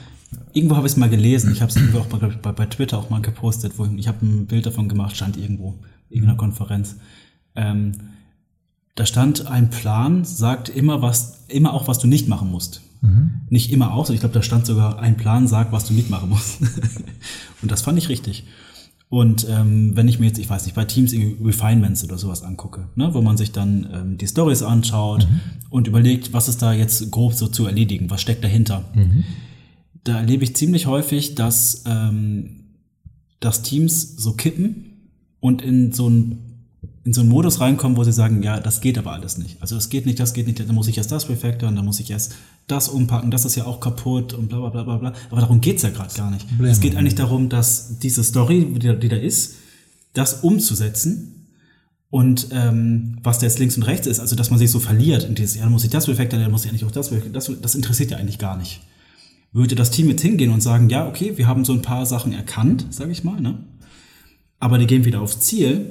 Irgendwo 0.54 0.76
habe 0.76 0.86
ich 0.86 0.94
es 0.94 0.96
mal 0.96 1.10
gelesen. 1.10 1.52
Ich 1.52 1.60
habe 1.60 1.70
es 1.70 1.76
irgendwo 1.76 1.98
auch 1.98 2.06
bei, 2.06 2.18
bei, 2.18 2.52
bei 2.52 2.66
Twitter 2.66 2.98
auch 2.98 3.10
mal 3.10 3.20
gepostet, 3.20 3.74
wo 3.76 3.84
ich, 3.84 3.92
ich 3.98 4.08
habe 4.08 4.24
ein 4.24 4.46
Bild 4.46 4.64
davon 4.64 4.88
gemacht, 4.88 5.14
stand 5.14 5.36
irgendwo, 5.36 5.74
in 6.08 6.16
irgendeiner 6.16 6.38
Konferenz. 6.38 6.96
Ähm, 7.54 7.92
da 8.96 9.06
stand 9.06 9.46
ein 9.46 9.70
Plan, 9.70 10.24
sagt 10.24 10.68
immer 10.68 11.02
was, 11.02 11.44
immer 11.48 11.74
auch, 11.74 11.86
was 11.86 11.98
du 11.98 12.08
nicht 12.08 12.28
machen 12.28 12.50
musst. 12.50 12.80
Nicht 13.50 13.70
immer 13.70 13.92
auch, 13.92 14.10
ich 14.10 14.20
glaube, 14.20 14.34
da 14.34 14.42
stand 14.42 14.66
sogar 14.66 14.98
ein 14.98 15.16
Plan, 15.16 15.46
sagt, 15.46 15.70
was 15.70 15.84
du 15.84 15.92
nicht 15.92 16.10
machen 16.10 16.30
musst. 16.30 16.60
und 17.62 17.70
das 17.70 17.82
fand 17.82 17.98
ich 17.98 18.08
richtig. 18.08 18.44
Und 19.08 19.46
ähm, 19.48 19.94
wenn 19.94 20.08
ich 20.08 20.18
mir 20.18 20.26
jetzt, 20.26 20.38
ich 20.38 20.50
weiß 20.50 20.64
nicht, 20.64 20.74
bei 20.74 20.84
Teams 20.84 21.12
Refinements 21.12 22.02
oder 22.02 22.18
sowas 22.18 22.42
angucke, 22.42 22.88
ne, 22.96 23.14
wo 23.14 23.20
man 23.20 23.36
sich 23.36 23.52
dann 23.52 23.86
ähm, 23.92 24.18
die 24.18 24.26
Stories 24.26 24.62
anschaut 24.62 25.28
und 25.70 25.86
überlegt, 25.86 26.32
was 26.32 26.48
ist 26.48 26.62
da 26.62 26.72
jetzt 26.72 27.12
grob 27.12 27.34
so 27.34 27.46
zu 27.46 27.66
erledigen, 27.66 28.10
was 28.10 28.22
steckt 28.22 28.42
dahinter. 28.42 28.82
Da 30.02 30.16
erlebe 30.18 30.42
ich 30.42 30.56
ziemlich 30.56 30.86
häufig, 30.86 31.36
dass, 31.36 31.84
ähm, 31.86 32.64
dass 33.38 33.62
Teams 33.62 34.16
so 34.16 34.32
kippen 34.32 35.10
und 35.38 35.62
in 35.62 35.92
so 35.92 36.08
ein 36.08 36.45
in 37.06 37.12
so 37.14 37.20
einen 37.22 37.30
Modus 37.30 37.60
reinkommen, 37.60 37.96
wo 37.96 38.02
sie 38.04 38.12
sagen, 38.12 38.42
ja, 38.42 38.58
das 38.60 38.80
geht 38.80 38.98
aber 38.98 39.12
alles 39.12 39.38
nicht. 39.38 39.56
Also 39.62 39.76
das 39.76 39.88
geht 39.88 40.04
nicht, 40.06 40.18
das 40.20 40.34
geht 40.34 40.46
nicht, 40.48 40.58
dann 40.60 40.74
muss 40.74 40.88
ich 40.88 40.98
erst 40.98 41.12
das 41.12 41.28
refactoren, 41.28 41.76
dann 41.76 41.84
muss 41.84 42.00
ich 42.00 42.10
erst 42.10 42.34
das 42.66 42.88
umpacken, 42.88 43.30
das 43.30 43.44
ist 43.44 43.54
ja 43.54 43.64
auch 43.64 43.78
kaputt 43.80 44.34
und 44.34 44.48
bla 44.48 44.58
bla 44.58 44.70
bla 44.70 44.82
bla 44.82 44.96
bla. 44.98 45.12
Aber 45.30 45.40
darum 45.40 45.60
geht's 45.60 45.82
ja 45.84 45.90
gerade 45.90 46.12
gar 46.14 46.30
nicht. 46.32 46.44
Es 46.72 46.80
geht 46.80 46.96
eigentlich 46.96 47.14
darum, 47.14 47.48
dass 47.48 47.98
diese 48.00 48.24
Story, 48.24 48.66
die, 48.74 48.86
da- 48.86 48.94
die 48.94 49.08
da 49.08 49.16
ist, 49.16 49.54
das 50.14 50.42
umzusetzen 50.42 51.46
und 52.10 52.48
ähm, 52.50 53.18
was 53.22 53.38
da 53.38 53.46
jetzt 53.46 53.58
links 53.58 53.76
und 53.76 53.84
rechts 53.84 54.06
ist, 54.06 54.18
also 54.20 54.34
dass 54.34 54.50
man 54.50 54.58
sich 54.58 54.70
so 54.70 54.80
verliert 54.80 55.24
in 55.24 55.34
dieses, 55.36 55.54
ja, 55.56 55.62
dann 55.62 55.72
muss 55.72 55.84
ich 55.84 55.90
das 55.90 56.08
refactoren, 56.08 56.42
dann 56.42 56.50
muss 56.52 56.64
ich 56.64 56.70
eigentlich 56.70 56.84
auch 56.84 56.90
das 56.90 57.12
das, 57.32 57.50
das 57.62 57.74
interessiert 57.74 58.10
ja 58.10 58.16
eigentlich 58.16 58.38
gar 58.38 58.56
nicht. 58.56 58.80
Würde 59.52 59.74
das 59.74 59.90
Team 59.90 60.08
jetzt 60.08 60.22
hingehen 60.22 60.50
und 60.50 60.60
sagen, 60.60 60.90
ja, 60.90 61.06
okay, 61.08 61.34
wir 61.36 61.46
haben 61.46 61.64
so 61.64 61.72
ein 61.72 61.82
paar 61.82 62.04
Sachen 62.04 62.32
erkannt, 62.32 62.86
sage 62.90 63.12
ich 63.12 63.22
mal, 63.24 63.40
ne? 63.40 63.58
aber 64.58 64.78
die 64.78 64.86
gehen 64.86 65.04
wieder 65.04 65.20
aufs 65.20 65.40
Ziel, 65.40 65.86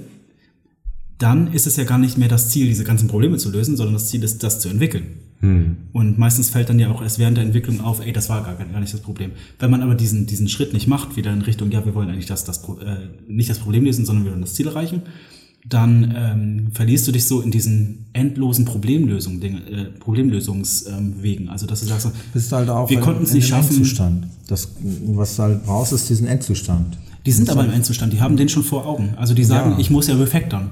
dann 1.18 1.52
ist 1.54 1.66
es 1.68 1.76
ja 1.78 1.84
gar 1.86 1.98
nicht 1.98 2.18
mehr 2.18 2.28
das 2.28 2.50
Ziel, 2.50 2.68
diese 2.68 2.84
ganzen 2.84 3.08
Probleme 3.08 3.38
zu 3.38 3.50
lösen, 3.52 3.78
sondern 3.78 3.94
das 3.94 4.08
Ziel 4.10 4.24
ist, 4.24 4.44
das 4.44 4.60
zu 4.60 4.70
entwickeln. 4.70 5.04
Und 5.94 6.18
meistens 6.18 6.50
fällt 6.50 6.70
dann 6.70 6.80
ja 6.80 6.90
auch 6.90 7.04
erst 7.04 7.20
während 7.20 7.38
der 7.38 7.44
Entwicklung 7.44 7.80
auf, 7.82 8.04
ey, 8.04 8.12
das 8.12 8.30
war 8.30 8.44
gar, 8.44 8.56
gar 8.56 8.80
nicht 8.80 8.94
das 8.94 9.02
Problem. 9.02 9.32
Wenn 9.60 9.70
man 9.70 9.84
aber 9.84 9.94
diesen, 9.94 10.26
diesen 10.26 10.50
Schritt 10.50 10.74
nicht 10.74 10.88
macht, 10.88 11.18
wieder 11.18 11.32
in 11.32 11.42
Richtung, 11.44 11.70
ja, 11.72 11.86
wir 11.86 11.94
wollen 11.94 12.10
eigentlich 12.10 12.26
das, 12.26 12.46
das, 12.46 12.64
äh, 12.64 13.08
nicht 13.28 13.50
das 13.50 13.60
Problem 13.60 13.84
lösen, 13.86 14.06
sondern 14.06 14.26
wir 14.26 14.32
wollen 14.32 14.42
das 14.42 14.56
Ziel 14.56 14.66
erreichen, 14.68 15.04
dann 15.68 16.14
ähm, 16.16 16.68
verlierst 16.74 17.08
du 17.08 17.12
dich 17.12 17.26
so 17.26 17.42
in 17.42 17.52
diesen 17.52 18.06
endlosen 18.14 18.66
Problemlösung, 18.66 19.40
äh, 19.42 19.86
Problemlösungswegen. 20.00 21.46
Ähm, 21.46 21.52
also, 21.52 21.68
dass 21.68 21.82
du 21.82 21.88
sagst, 21.88 22.10
Bist 22.34 22.52
halt 22.52 22.70
auch 22.70 22.90
wir 22.90 23.00
konnten 23.00 23.24
es 23.24 23.34
nicht 23.34 23.48
schaffen. 23.48 23.76
Endzustand. 23.76 24.28
Das, 24.48 24.70
was 25.06 25.36
du 25.36 25.44
halt 25.44 25.66
brauchst, 25.66 25.94
ist 25.94 26.10
diesen 26.10 26.28
Endzustand. 26.28 26.98
Die 27.26 27.32
sind 27.32 27.50
aber 27.50 27.66
im 27.66 27.72
Endzustand, 27.72 28.14
die 28.14 28.22
haben 28.22 28.38
den 28.38 28.50
schon 28.50 28.64
vor 28.64 28.86
Augen. 28.86 29.14
Also 29.18 29.34
die 29.34 29.44
sagen, 29.44 29.72
Ja. 29.72 29.80
ich 29.80 29.90
muss 29.90 30.08
ja 30.08 30.16
refactoren. 30.16 30.70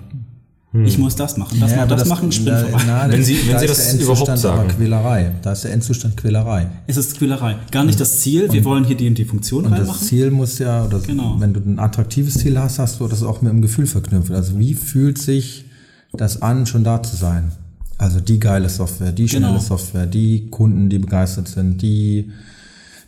Ich 0.85 0.97
muss 0.97 1.15
das 1.15 1.37
machen, 1.37 1.59
das 1.59 1.69
Ja, 1.69 1.77
machen, 1.77 1.89
aber 1.91 1.95
das, 1.99 2.07
machen, 2.09 2.31
Sprint 2.31 2.49
da, 2.49 2.57
vorbei. 2.63 2.83
na, 2.87 3.03
Wenn 3.07 3.19
das- 3.19 3.27
Sie- 3.27 3.37
wenn 3.45 3.51
da 3.53 3.59
Sie 3.59 3.65
ist 3.65 3.69
das 3.69 3.77
der 3.77 3.89
Endzustand 3.91 4.01
überhaupt 4.01 4.29
aber 4.29 4.37
sagen. 4.37 4.69
Quälerei. 4.75 5.31
Da 5.43 5.51
ist 5.51 5.63
der 5.63 5.71
Endzustand 5.73 6.17
Quälerei. 6.17 6.67
Es 6.87 6.97
ist 6.97 7.15
Quälerei. 7.17 7.55
Gar 7.69 7.83
nicht 7.83 7.99
das 7.99 8.19
Ziel, 8.21 8.51
wir 8.51 8.65
wollen 8.65 8.83
hier 8.83 8.97
die 8.97 9.07
und 9.07 9.15
die 9.19 9.25
Funktion 9.25 9.65
Und 9.65 9.71
das 9.71 9.81
reinmachen. 9.81 10.07
Ziel 10.07 10.31
muss 10.31 10.57
ja, 10.57 10.83
oder 10.85 10.97
Genau. 10.99 11.35
wenn 11.39 11.53
du 11.53 11.59
ein 11.59 11.77
attraktives 11.77 12.33
Ziel 12.39 12.57
hast, 12.57 12.79
hast 12.79 12.99
du 12.99 13.07
das 13.07 13.21
auch 13.21 13.41
mit 13.43 13.51
dem 13.53 13.61
Gefühl 13.61 13.85
verknüpft. 13.85 14.31
Also 14.31 14.57
wie 14.57 14.73
fühlt 14.73 15.19
sich 15.19 15.65
das 16.11 16.41
an, 16.41 16.65
schon 16.65 16.83
da 16.83 17.03
zu 17.03 17.15
sein? 17.15 17.51
Also 17.99 18.19
die 18.19 18.39
geile 18.39 18.67
Software, 18.67 19.11
die 19.11 19.29
schnelle 19.29 19.47
Genau. 19.49 19.59
Software, 19.59 20.07
die 20.07 20.47
Kunden, 20.49 20.89
die 20.89 20.97
begeistert 20.97 21.49
sind, 21.49 21.83
die 21.83 22.31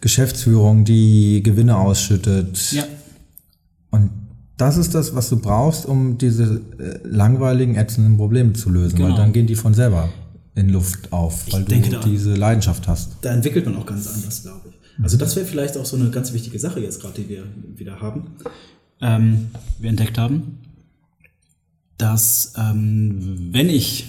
Geschäftsführung, 0.01 0.85
die 0.85 1.41
Gewinne 1.43 1.77
ausschüttet. 1.77 2.71
Ja, 2.73 2.83
Und 2.83 2.89
das 4.57 4.77
ist 4.77 4.93
das, 4.95 5.13
was 5.15 5.29
du 5.29 5.37
brauchst, 5.37 5.85
um 5.85 6.17
diese 6.17 6.61
äh, 6.79 6.99
langweiligen, 7.07 7.75
ätzenden 7.75 8.17
Probleme 8.17 8.53
zu 8.53 8.69
lösen, 8.69 8.97
weil 8.99 9.07
Genau. 9.07 9.17
dann 9.17 9.33
gehen 9.33 9.47
die 9.47 9.55
von 9.55 9.73
selber 9.73 10.09
in 10.55 10.69
Luft 10.69 11.11
auf, 11.11 11.51
weil 11.51 11.65
denke, 11.65 11.89
du 11.89 11.95
da- 11.97 12.03
diese 12.07 12.33
Leidenschaft 12.35 12.87
hast. 12.87 13.17
da 13.21 13.33
entwickelt 13.33 13.65
man 13.65 13.75
auch 13.75 13.85
ganz 13.85 14.07
anders, 14.07 14.43
glaube 14.43 14.69
ich. 14.69 15.03
Also 15.03 15.17
das 15.17 15.35
wäre 15.35 15.45
vielleicht 15.45 15.75
auch 15.77 15.85
so 15.85 15.97
eine 15.97 16.09
ganz 16.09 16.31
wichtige 16.31 16.57
Sache 16.57 16.79
jetzt 16.79 17.01
gerade, 17.01 17.21
die 17.21 17.27
wir 17.27 17.43
wieder 17.75 17.99
haben, 17.99 18.27
ähm, 19.01 19.47
wir 19.77 19.89
entdeckt 19.89 20.17
haben, 20.17 20.59
dass 21.97 22.53
ähm, 22.57 23.49
wenn 23.51 23.69
ich, 23.69 24.05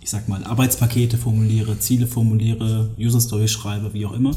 ich 0.00 0.10
sag 0.10 0.28
mal, 0.28 0.42
Arbeitspakete 0.44 1.16
formuliere, 1.18 1.78
Ziele 1.78 2.06
formuliere, 2.08 2.90
User 2.98 3.20
Story 3.20 3.46
schreibe, 3.48 3.92
wie 3.94 4.04
auch 4.06 4.12
immer, 4.14 4.32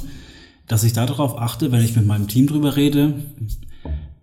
dass 0.67 0.83
ich 0.83 0.93
darauf 0.93 1.37
achte, 1.39 1.71
wenn 1.71 1.83
ich 1.83 1.95
mit 1.95 2.05
meinem 2.05 2.27
Team 2.27 2.45
drüber 2.45 2.75
rede, 2.75 3.15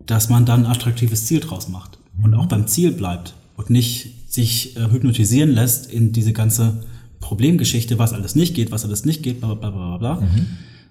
dass 0.07 0.29
man 0.29 0.45
dann 0.45 0.65
ein 0.65 0.71
attraktives 0.71 1.25
Ziel 1.25 1.39
draus 1.39 1.67
macht 1.69 1.99
und 2.23 2.33
auch 2.33 2.47
beim 2.47 2.67
Ziel 2.67 2.91
bleibt 2.91 3.35
und 3.55 3.69
nicht 3.69 4.31
sich 4.31 4.75
äh, 4.75 4.89
hypnotisieren 4.91 5.51
lässt 5.51 5.91
in 5.91 6.11
diese 6.11 6.33
ganze 6.33 6.83
Problemgeschichte, 7.19 7.99
was 7.99 8.13
alles 8.13 8.35
nicht 8.35 8.55
geht, 8.55 8.71
was 8.71 8.85
alles 8.85 9.05
nicht 9.05 9.23
geht, 9.23 9.39
bla 9.39 9.53
bla 9.53 9.69
bla 9.69 9.97
bla 9.97 10.15
bla, 10.15 10.27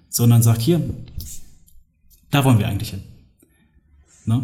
sondern 0.09 0.41
sagt 0.43 0.61
hier, 0.61 0.81
da 2.31 2.43
wollen 2.43 2.59
wir 2.59 2.67
eigentlich 2.67 2.91
hin. 2.91 3.01
Ne? 4.25 4.43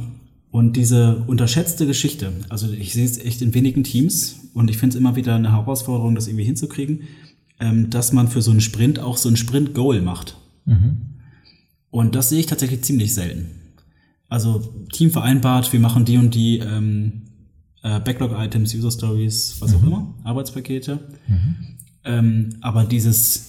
Und 0.52 0.78
diese 0.78 1.24
unterschätzte 1.28 1.88
Geschichte, 1.88 2.32
also 2.50 2.72
ich 2.72 2.94
sehe 2.94 3.06
es 3.06 3.18
echt 3.18 3.42
in 3.42 3.54
wenigen 3.54 3.84
Teams 3.84 4.36
und 4.54 4.70
ich 4.70 4.78
finde 4.78 4.96
es 4.96 5.00
immer 5.00 5.16
wieder 5.16 5.36
eine 5.36 5.52
Herausforderung, 5.52 6.16
das 6.16 6.28
irgendwie 6.28 6.46
hinzukriegen, 6.46 7.02
ähm, 7.60 7.90
dass 7.90 8.14
man 8.14 8.28
für 8.28 8.42
so 8.42 8.52
einen 8.52 8.62
Sprint 8.62 9.00
auch 9.00 9.18
so 9.18 9.30
ein 9.30 9.36
Sprint-Goal 9.36 10.02
macht. 10.02 10.38
Und 11.90 12.16
das 12.16 12.30
sehe 12.30 12.40
ich 12.40 12.46
tatsächlich 12.46 12.84
ziemlich 12.84 13.14
selten. 13.14 13.63
Also 14.34 14.62
Team 14.92 15.12
vereinbart, 15.12 15.72
wir 15.74 15.80
machen 15.80 16.06
die 16.06 16.18
und 16.18 16.34
die 16.34 16.58
ähm, 16.58 17.22
äh, 17.84 18.00
Backlog-Items, 18.00 18.74
User-Stories, 18.74 19.58
was 19.60 19.76
auch 19.76 19.84
immer, 19.84 20.12
Arbeitspakete. 20.24 20.98
Ähm, 22.04 22.50
aber 22.60 22.84
dieses, 22.84 23.44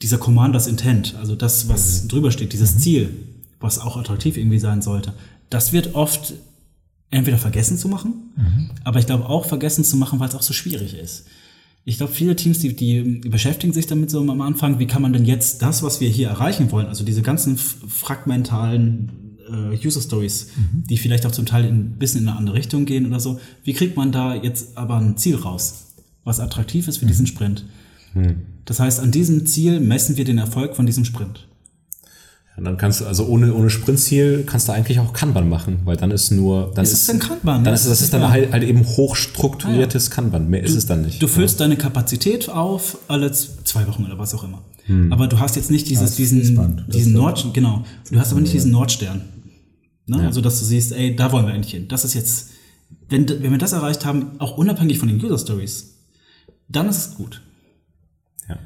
dieser 0.00 0.18
Commanders 0.18 0.68
Intent, 0.68 1.16
also 1.18 1.34
das, 1.34 1.68
was 1.68 2.06
drüber 2.06 2.30
steht, 2.30 2.52
dieses 2.52 2.78
Ziel, 2.78 3.10
was 3.58 3.80
auch 3.80 3.96
attraktiv 3.96 4.36
irgendwie 4.36 4.60
sein 4.60 4.82
sollte, 4.82 5.14
das 5.50 5.72
wird 5.72 5.96
oft 5.96 6.32
entweder 7.10 7.38
vergessen 7.38 7.76
zu 7.76 7.88
machen, 7.88 8.30
aber 8.84 9.00
ich 9.00 9.06
glaube 9.06 9.28
auch 9.28 9.46
vergessen 9.46 9.82
zu 9.82 9.96
machen, 9.96 10.20
weil 10.20 10.28
es 10.28 10.36
auch 10.36 10.42
so 10.42 10.52
schwierig 10.54 10.94
ist. 10.94 11.26
Ich 11.84 11.96
glaube, 11.96 12.12
viele 12.12 12.36
Teams, 12.36 12.60
die, 12.60 12.76
die 12.76 13.02
beschäftigen 13.28 13.72
sich 13.72 13.88
damit 13.88 14.10
so 14.10 14.20
am 14.20 14.40
Anfang, 14.42 14.78
wie 14.78 14.86
kann 14.86 15.02
man 15.02 15.12
denn 15.12 15.24
jetzt 15.24 15.60
das, 15.60 15.82
was 15.82 16.00
wir 16.00 16.08
hier 16.08 16.28
erreichen 16.28 16.70
wollen, 16.70 16.86
also 16.86 17.02
diese 17.02 17.22
ganzen 17.22 17.56
fragmentalen 17.56 19.27
äh, 19.48 19.86
User 19.86 20.00
Stories, 20.00 20.48
die 20.72 20.96
vielleicht 20.98 21.24
auch 21.26 21.32
zum 21.32 21.46
Teil 21.46 21.64
ein 21.64 21.92
bisschen 21.98 22.22
in 22.22 22.28
eine 22.28 22.36
andere 22.38 22.56
Richtung 22.56 22.84
gehen 22.84 23.06
oder 23.06 23.20
so, 23.20 23.40
wie 23.64 23.72
kriegt 23.72 23.96
man 23.96 24.12
da 24.12 24.34
jetzt 24.34 24.76
aber 24.76 24.96
ein 24.98 25.16
Ziel 25.16 25.36
raus, 25.36 25.86
was 26.24 26.40
attraktiv 26.40 26.88
ist 26.88 26.98
für 26.98 27.06
diesen 27.06 27.26
Sprint? 27.26 27.64
Das 28.64 28.80
heißt, 28.80 29.00
an 29.00 29.10
diesem 29.12 29.46
Ziel 29.46 29.80
messen 29.80 30.16
wir 30.16 30.24
den 30.24 30.38
Erfolg 30.38 30.74
von 30.76 30.86
diesem 30.86 31.04
Sprint. 31.04 31.46
Und 32.56 32.64
dann 32.64 32.76
kannst 32.76 33.00
du, 33.00 33.04
also 33.06 33.24
ohne, 33.26 33.54
ohne 33.54 33.70
Sprintziel 33.70 34.42
kannst 34.44 34.66
du 34.66 34.72
eigentlich 34.72 34.98
auch 34.98 35.12
Kanban 35.12 35.48
machen, 35.48 35.78
weil 35.84 35.96
dann 35.96 36.10
ist 36.10 36.32
nur, 36.32 36.72
dann 36.74 36.82
Ist 36.84 36.92
es 36.92 37.06
denn 37.06 37.20
Kanban? 37.20 37.62
Dann 37.62 37.66
Ja, 37.66 37.74
ist, 37.74 37.86
das 37.88 38.00
ist 38.00 38.12
dann 38.12 38.22
ja. 38.22 38.30
halt, 38.30 38.50
halt 38.50 38.64
eben 38.64 38.84
hochstrukturiertes 38.84 40.10
Kanban. 40.10 40.48
Mehr 40.50 40.64
ist 40.64 40.74
es 40.74 40.84
dann 40.86 41.02
nicht. 41.02 41.22
Du 41.22 41.28
füllst 41.28 41.60
deine 41.60 41.76
Kapazität 41.76 42.48
auf 42.48 42.98
alle 43.06 43.30
zwei 43.30 43.86
Wochen 43.86 44.04
oder 44.04 44.18
was 44.18 44.34
auch 44.34 44.42
immer. 44.42 44.62
Aber 45.10 45.26
du 45.28 45.38
hast 45.38 45.54
jetzt 45.54 45.70
nicht 45.70 45.88
dieses, 45.88 46.12
Hm. 46.12 46.16
Diesen, 46.16 46.84
diesen 46.88 47.12
ist- 47.12 47.18
Nord, 47.18 47.54
genau. 47.54 47.84
Du 48.10 48.18
hast 48.18 48.32
aber 48.32 48.40
nicht 48.40 48.54
diesen 48.54 48.72
Nordstern. 48.72 49.20
Ne? 50.08 50.24
Also, 50.26 50.40
dass 50.40 50.58
du 50.58 50.64
siehst, 50.64 50.92
ey, 50.92 51.14
da 51.14 51.32
wollen 51.32 51.46
wir 51.46 51.54
eigentlich 51.54 51.74
hin. 51.74 51.86
Das 51.88 52.04
ist 52.04 52.14
jetzt, 52.14 52.50
wenn, 53.08 53.28
wenn 53.28 53.50
wir 53.50 53.58
das 53.58 53.72
erreicht 53.72 54.04
haben, 54.04 54.40
auch 54.40 54.56
unabhängig 54.56 54.98
von 54.98 55.08
den 55.08 55.22
User 55.22 55.38
Stories, 55.38 55.94
dann 56.68 56.88
ist 56.88 56.96
es 56.96 57.14
gut. 57.14 57.42
Ja. 58.48 58.58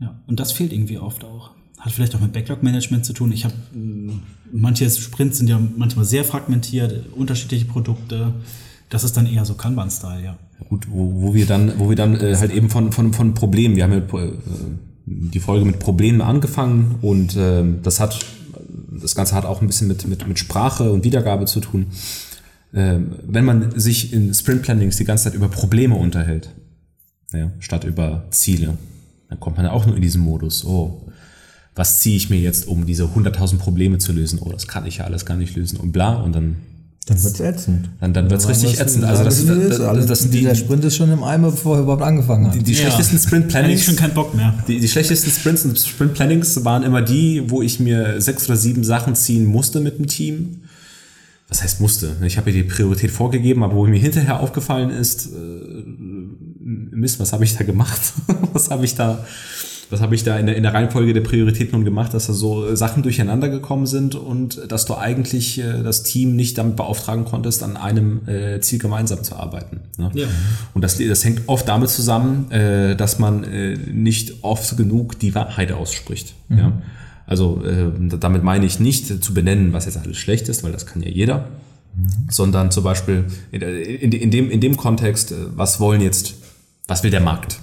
Ja, 0.00 0.20
und 0.26 0.40
das 0.40 0.52
fehlt 0.52 0.72
irgendwie 0.72 0.98
oft 0.98 1.24
auch. 1.24 1.50
Hat 1.78 1.92
vielleicht 1.92 2.14
auch 2.14 2.20
mit 2.20 2.32
Backlog-Management 2.32 3.04
zu 3.04 3.12
tun. 3.12 3.32
Ich 3.32 3.44
habe 3.44 3.54
manche 4.52 4.88
Sprints 4.88 5.38
sind 5.38 5.48
ja 5.48 5.60
manchmal 5.76 6.04
sehr 6.04 6.24
fragmentiert, 6.24 7.12
unterschiedliche 7.14 7.66
Produkte. 7.66 8.32
Das 8.88 9.04
ist 9.04 9.16
dann 9.16 9.26
eher 9.26 9.44
so 9.44 9.54
Kanban-Style, 9.54 10.24
ja. 10.24 10.38
Gut, 10.68 10.86
wo, 10.90 11.22
wo 11.22 11.34
wir 11.34 11.46
dann, 11.46 11.78
wo 11.78 11.88
wir 11.88 11.96
dann 11.96 12.18
äh, 12.20 12.36
halt 12.36 12.52
eben 12.52 12.70
von, 12.70 12.92
von, 12.92 13.12
von 13.12 13.34
Problemen, 13.34 13.76
wir 13.76 13.84
haben 13.84 13.92
ja 13.92 13.98
äh, 13.98 14.32
die 15.06 15.40
Folge 15.40 15.64
mit 15.64 15.78
Problemen 15.78 16.20
angefangen 16.20 16.96
und 17.02 17.36
ähm, 17.36 17.80
das 17.82 18.00
hat, 18.00 18.24
das 19.00 19.14
Ganze 19.14 19.34
hat 19.34 19.44
auch 19.44 19.60
ein 19.60 19.66
bisschen 19.66 19.88
mit, 19.88 20.06
mit, 20.06 20.26
mit 20.26 20.38
Sprache 20.38 20.92
und 20.92 21.04
Wiedergabe 21.04 21.46
zu 21.46 21.60
tun. 21.60 21.86
Ähm, 22.72 23.12
wenn 23.22 23.44
man 23.44 23.78
sich 23.78 24.12
in 24.12 24.34
Sprint 24.34 24.62
Plannings 24.62 24.96
die 24.96 25.04
ganze 25.04 25.24
Zeit 25.24 25.34
über 25.34 25.48
Probleme 25.48 25.94
unterhält, 25.94 26.50
ja, 27.32 27.50
statt 27.60 27.84
über 27.84 28.24
Ziele, 28.30 28.76
dann 29.28 29.40
kommt 29.40 29.56
man 29.56 29.66
ja 29.66 29.72
auch 29.72 29.86
nur 29.86 29.96
in 29.96 30.02
diesen 30.02 30.22
Modus, 30.22 30.64
oh, 30.64 31.06
was 31.74 32.00
ziehe 32.00 32.16
ich 32.16 32.30
mir 32.30 32.38
jetzt, 32.38 32.68
um 32.68 32.86
diese 32.86 33.04
100.000 33.04 33.58
Probleme 33.58 33.98
zu 33.98 34.12
lösen? 34.12 34.38
Oh, 34.40 34.52
das 34.52 34.68
kann 34.68 34.86
ich 34.86 34.98
ja 34.98 35.04
alles 35.04 35.26
gar 35.26 35.36
nicht 35.36 35.56
lösen 35.56 35.78
und 35.78 35.92
bla 35.92 36.14
und 36.14 36.32
dann 36.32 36.56
Dann 37.06 37.22
wird's 37.22 37.38
ätzend. 37.40 37.90
Dann- 38.00 38.14
dann 38.14 38.30
wird's 38.30 38.44
Sagen 38.44 38.54
richtig 38.60 38.80
ätzend. 38.80 39.04
Also 39.04 39.24
das- 39.24 39.38
es 39.40 39.46
das- 39.46 39.56
ist. 39.58 39.80
Alles- 39.80 40.06
das 40.06 40.20
sind 40.20 40.32
die- 40.32 40.38
dieser 40.40 40.54
Sprint 40.54 40.84
ist 40.84 40.96
schon 40.96 41.12
im 41.12 41.22
Eimer, 41.22 41.50
bevor 41.50 41.76
er 41.76 41.82
überhaupt 41.82 42.02
angefangen 42.02 42.46
hat. 42.46 42.54
die, 42.54 42.62
die 42.62 42.72
Ja. 42.72 42.78
schlechtesten 42.78 43.18
Sprint 43.18 43.48
Plannings 43.48 43.84
schon 43.84 43.96
kein 43.96 44.14
Bock 44.14 44.34
mehr. 44.34 44.54
Die, 44.66 44.80
die 44.80 44.88
schlechtesten 44.88 45.30
Sprints 45.30 45.64
und 45.66 45.78
Sprint 45.78 46.14
Plannings 46.14 46.64
waren 46.64 46.82
immer 46.82 47.02
die, 47.02 47.42
wo 47.48 47.60
ich 47.60 47.78
mir 47.78 48.20
sechs 48.22 48.46
oder 48.48 48.56
sieben 48.56 48.84
Sachen 48.84 49.14
ziehen 49.14 49.44
musste 49.44 49.80
mit 49.80 49.98
dem 49.98 50.06
Team. 50.06 50.60
was 51.50 51.62
heißt 51.62 51.80
musste? 51.80 52.16
Ich 52.22 52.36
habe 52.38 52.50
ihr 52.50 52.62
die 52.62 52.68
Priorität 52.68 53.10
vorgegeben, 53.10 53.62
aber 53.62 53.76
wo 53.76 53.86
mir 53.86 53.98
hinterher 54.00 54.40
aufgefallen 54.40 54.88
ist, 54.90 55.26
äh, 55.26 55.30
Mist, 56.90 57.20
was 57.20 57.32
habe 57.34 57.44
ich 57.44 57.54
da 57.56 57.64
gemacht? 57.64 58.00
was 58.54 58.70
habe 58.70 58.84
ich 58.86 58.94
da, 58.94 59.24
was 59.94 60.00
habe 60.00 60.14
ich 60.14 60.24
da 60.24 60.36
in 60.38 60.46
der, 60.46 60.56
in 60.56 60.64
der 60.64 60.74
Reihenfolge 60.74 61.14
der 61.14 61.20
Prioritäten 61.20 61.72
nun 61.72 61.84
gemacht, 61.84 62.12
dass 62.12 62.26
da 62.26 62.32
so 62.32 62.74
Sachen 62.74 63.02
durcheinander 63.02 63.48
gekommen 63.48 63.86
sind 63.86 64.14
und 64.14 64.70
dass 64.70 64.84
du 64.84 64.96
eigentlich 64.96 65.58
äh, 65.60 65.82
das 65.82 66.02
Team 66.02 66.36
nicht 66.36 66.58
damit 66.58 66.76
beauftragen 66.76 67.24
konntest, 67.24 67.62
an 67.62 67.76
einem 67.76 68.28
äh, 68.28 68.60
Ziel 68.60 68.78
gemeinsam 68.78 69.22
zu 69.22 69.36
arbeiten. 69.36 69.80
Ne? 69.96 70.10
Ja. 70.14 70.26
Und 70.74 70.82
das, 70.82 70.98
das 70.98 71.24
hängt 71.24 71.42
oft 71.46 71.68
damit 71.68 71.90
zusammen, 71.90 72.50
äh, 72.50 72.96
dass 72.96 73.18
man 73.18 73.44
äh, 73.44 73.76
nicht 73.76 74.42
oft 74.42 74.76
genug 74.76 75.18
die 75.20 75.34
Wahrheit 75.34 75.72
ausspricht. 75.72 76.34
Ja? 76.50 76.72
Also 77.26 77.62
äh, 77.64 77.90
damit 78.18 78.42
meine 78.42 78.66
ich 78.66 78.80
nicht 78.80 79.22
zu 79.22 79.32
benennen, 79.32 79.72
was 79.72 79.86
jetzt 79.86 79.96
alles 79.96 80.16
schlecht 80.16 80.48
ist, 80.48 80.64
weil 80.64 80.72
das 80.72 80.86
kann 80.86 81.02
ja 81.02 81.08
jeder, 81.08 81.46
sondern 82.28 82.70
zum 82.70 82.84
Beispiel 82.84 83.24
in, 83.52 83.62
in, 83.62 84.12
in, 84.12 84.30
dem, 84.30 84.50
in 84.50 84.60
dem 84.60 84.76
Kontext, 84.76 85.32
äh, 85.32 85.36
was 85.54 85.80
wollen 85.80 86.00
jetzt, 86.00 86.34
was 86.88 87.02
will 87.02 87.10
der 87.10 87.20
Markt? 87.20 87.60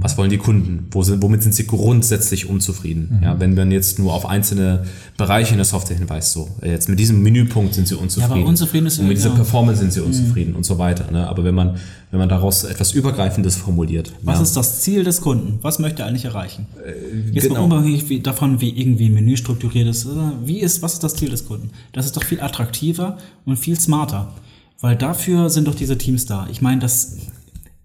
Was 0.00 0.18
wollen 0.18 0.30
die 0.30 0.38
Kunden? 0.38 0.86
Wo 0.90 1.02
sind, 1.02 1.22
womit 1.22 1.42
sind 1.42 1.54
sie 1.54 1.66
grundsätzlich 1.66 2.48
unzufrieden? 2.48 3.20
Ja, 3.22 3.40
wenn 3.40 3.54
man 3.54 3.70
jetzt 3.70 3.98
nur 3.98 4.12
auf 4.12 4.26
einzelne 4.26 4.84
Bereiche 5.16 5.52
in 5.52 5.58
der 5.58 5.64
Software 5.64 5.96
hinweist, 5.96 6.32
so 6.32 6.48
äh, 6.60 6.70
jetzt 6.70 6.88
mit 6.88 6.98
diesem 6.98 7.22
Menüpunkt 7.22 7.74
sind 7.74 7.88
sie 7.88 7.94
unzufrieden. 7.94 8.32
aber 8.40 8.44
unzufrieden 8.48 8.86
ist 8.86 8.96
ja- 8.98 9.02
und 9.02 9.08
mit 9.08 9.16
dieser 9.16 9.30
ja. 9.30 9.34
Performance 9.36 9.80
sind 9.80 9.92
sie 9.92 10.00
unzufrieden 10.00 10.54
und 10.54 10.64
so 10.64 10.78
weiter. 10.78 11.10
Ne? 11.10 11.26
Aber 11.26 11.44
wenn 11.44 11.54
man 11.54 11.76
wenn 12.10 12.20
man 12.20 12.28
daraus 12.28 12.64
etwas 12.64 12.92
Übergreifendes 12.92 13.56
formuliert, 13.56 14.12
Was 14.22 14.36
ja, 14.36 14.42
ist 14.42 14.56
das 14.56 14.80
Ziel 14.80 15.04
des 15.04 15.20
Kunden? 15.20 15.58
Was 15.60 15.78
möchte 15.78 16.02
er 16.02 16.08
eigentlich 16.08 16.24
erreichen? 16.24 16.66
Jetzt 17.32 17.48
genau. 17.48 17.66
mal 17.66 17.74
unabhängig 17.76 18.08
wie, 18.08 18.20
davon, 18.20 18.62
wie 18.62 18.70
irgendwie 18.70 19.06
ein 19.10 19.14
Menü 19.14 19.36
strukturiert 19.36 19.88
ist. 19.88 20.06
äh, 20.06 20.08
Wie 20.44 20.60
ist, 20.60 20.80
was 20.80 20.94
ist 20.94 21.04
das 21.04 21.14
Ziel 21.16 21.28
des 21.28 21.46
Kunden? 21.46 21.70
Das 21.92 22.06
ist 22.06 22.16
doch 22.16 22.24
viel 22.24 22.40
attraktiver 22.40 23.18
und 23.44 23.58
viel 23.58 23.78
smarter. 23.78 24.32
Weil 24.80 24.96
dafür 24.96 25.50
sind 25.50 25.66
doch 25.68 25.74
diese 25.74 25.98
Teams 25.98 26.24
da. 26.24 26.46
Ich 26.50 26.62
meine, 26.62 26.80
das 26.80 27.16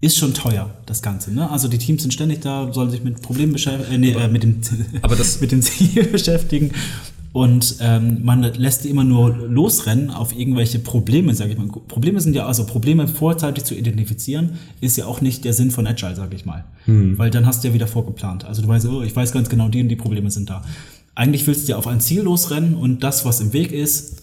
ist 0.04 0.16
schon 0.16 0.34
teuer, 0.34 0.70
das 0.86 1.02
Ganze. 1.02 1.32
Ne? 1.32 1.50
Also 1.50 1.68
die 1.68 1.78
Teams 1.78 2.02
sind 2.02 2.12
ständig 2.12 2.40
da, 2.40 2.72
sollen 2.72 2.90
sich 2.90 3.02
mit 3.02 3.22
Problemen 3.22 3.52
beschäftigen, 3.52 3.92
äh, 3.94 3.98
nee, 3.98 4.12
äh, 4.12 4.28
mit, 4.28 4.42
dem, 4.42 4.60
Aber 5.02 5.16
das- 5.16 5.40
mit 5.42 5.52
dem 5.52 5.62
Ziel 5.62 6.04
beschäftigen. 6.12 6.70
Und 7.32 7.78
ähm, 7.80 8.20
man 8.22 8.42
lässt 8.42 8.84
die 8.84 8.90
immer 8.90 9.02
nur 9.02 9.36
losrennen 9.36 10.10
auf 10.10 10.38
irgendwelche 10.38 10.78
Probleme, 10.78 11.34
sage 11.34 11.50
ich 11.52 11.58
mal. 11.58 11.66
Probleme 11.66 12.20
sind 12.20 12.36
ja, 12.36 12.46
also 12.46 12.64
Probleme 12.64 13.08
vorzeitig 13.08 13.64
zu 13.64 13.74
identifizieren, 13.74 14.50
ist 14.80 14.96
ja 14.96 15.06
auch 15.06 15.20
nicht 15.20 15.44
der 15.44 15.52
Sinn 15.52 15.72
von 15.72 15.84
Agile, 15.84 16.14
sage 16.14 16.36
ich 16.36 16.44
mal. 16.46 16.64
Weil 16.86 17.30
dann 17.30 17.44
hast 17.44 17.64
du 17.64 17.68
ja 17.68 17.74
wieder 17.74 17.88
vorgeplant. 17.88 18.44
Also 18.44 18.62
du 18.62 18.68
weißt, 18.68 18.86
oh, 18.86 19.02
ich 19.02 19.16
weiß 19.16 19.32
ganz 19.32 19.48
genau, 19.48 19.68
die 19.68 19.80
und 19.80 19.88
die 19.88 19.96
Probleme 19.96 20.30
sind 20.30 20.48
da. 20.48 20.62
Eigentlich 21.16 21.44
willst 21.48 21.66
du 21.66 21.72
ja 21.72 21.76
auf 21.78 21.88
ein 21.88 22.00
Ziel 22.00 22.22
losrennen 22.22 22.74
und 22.76 23.02
das, 23.02 23.24
was 23.24 23.40
im 23.40 23.52
Weg 23.52 23.72
ist, 23.72 24.22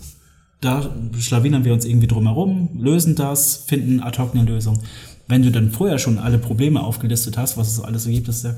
da 0.61 0.89
schlawinern 1.19 1.65
wir 1.65 1.73
uns 1.73 1.85
irgendwie 1.85 2.07
drumherum, 2.07 2.69
lösen 2.79 3.15
das, 3.15 3.65
finden 3.67 3.99
ad 3.99 4.17
hoc 4.19 4.35
eine 4.35 4.45
Lösung. 4.45 4.79
Wenn 5.27 5.41
du 5.41 5.51
dann 5.51 5.71
vorher 5.71 5.97
schon 5.97 6.19
alle 6.19 6.37
Probleme 6.37 6.81
aufgelistet 6.81 7.37
hast, 7.37 7.57
was 7.57 7.71
es 7.71 7.79
alles 7.79 8.03
so 8.03 8.09
gibt, 8.09 8.27
ist 8.27 8.43
ja, 8.43 8.53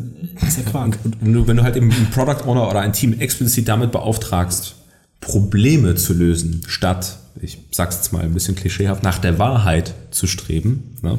ist 0.46 0.58
ja 0.58 0.64
Quark. 0.64 1.00
Und 1.04 1.18
wenn 1.22 1.34
du, 1.34 1.48
wenn 1.48 1.58
du 1.58 1.64
halt 1.64 1.76
eben 1.76 1.92
einen 1.92 2.10
Product 2.10 2.46
Owner 2.46 2.70
oder 2.70 2.82
ein 2.82 2.94
Team 2.94 3.20
explizit 3.20 3.68
damit 3.68 3.92
beauftragst, 3.92 4.76
Probleme 5.22 5.96
zu 5.96 6.14
lösen, 6.14 6.64
statt, 6.68 7.18
ich 7.42 7.60
sag's 7.72 7.96
jetzt 7.98 8.12
mal 8.12 8.24
ein 8.24 8.34
bisschen 8.34 8.56
klischeehaft, 8.56 9.04
nach 9.04 9.20
der 9.20 9.40
Wahrheit 9.40 9.94
zu 10.12 10.28
streben, 10.28 10.98
ne, 11.02 11.18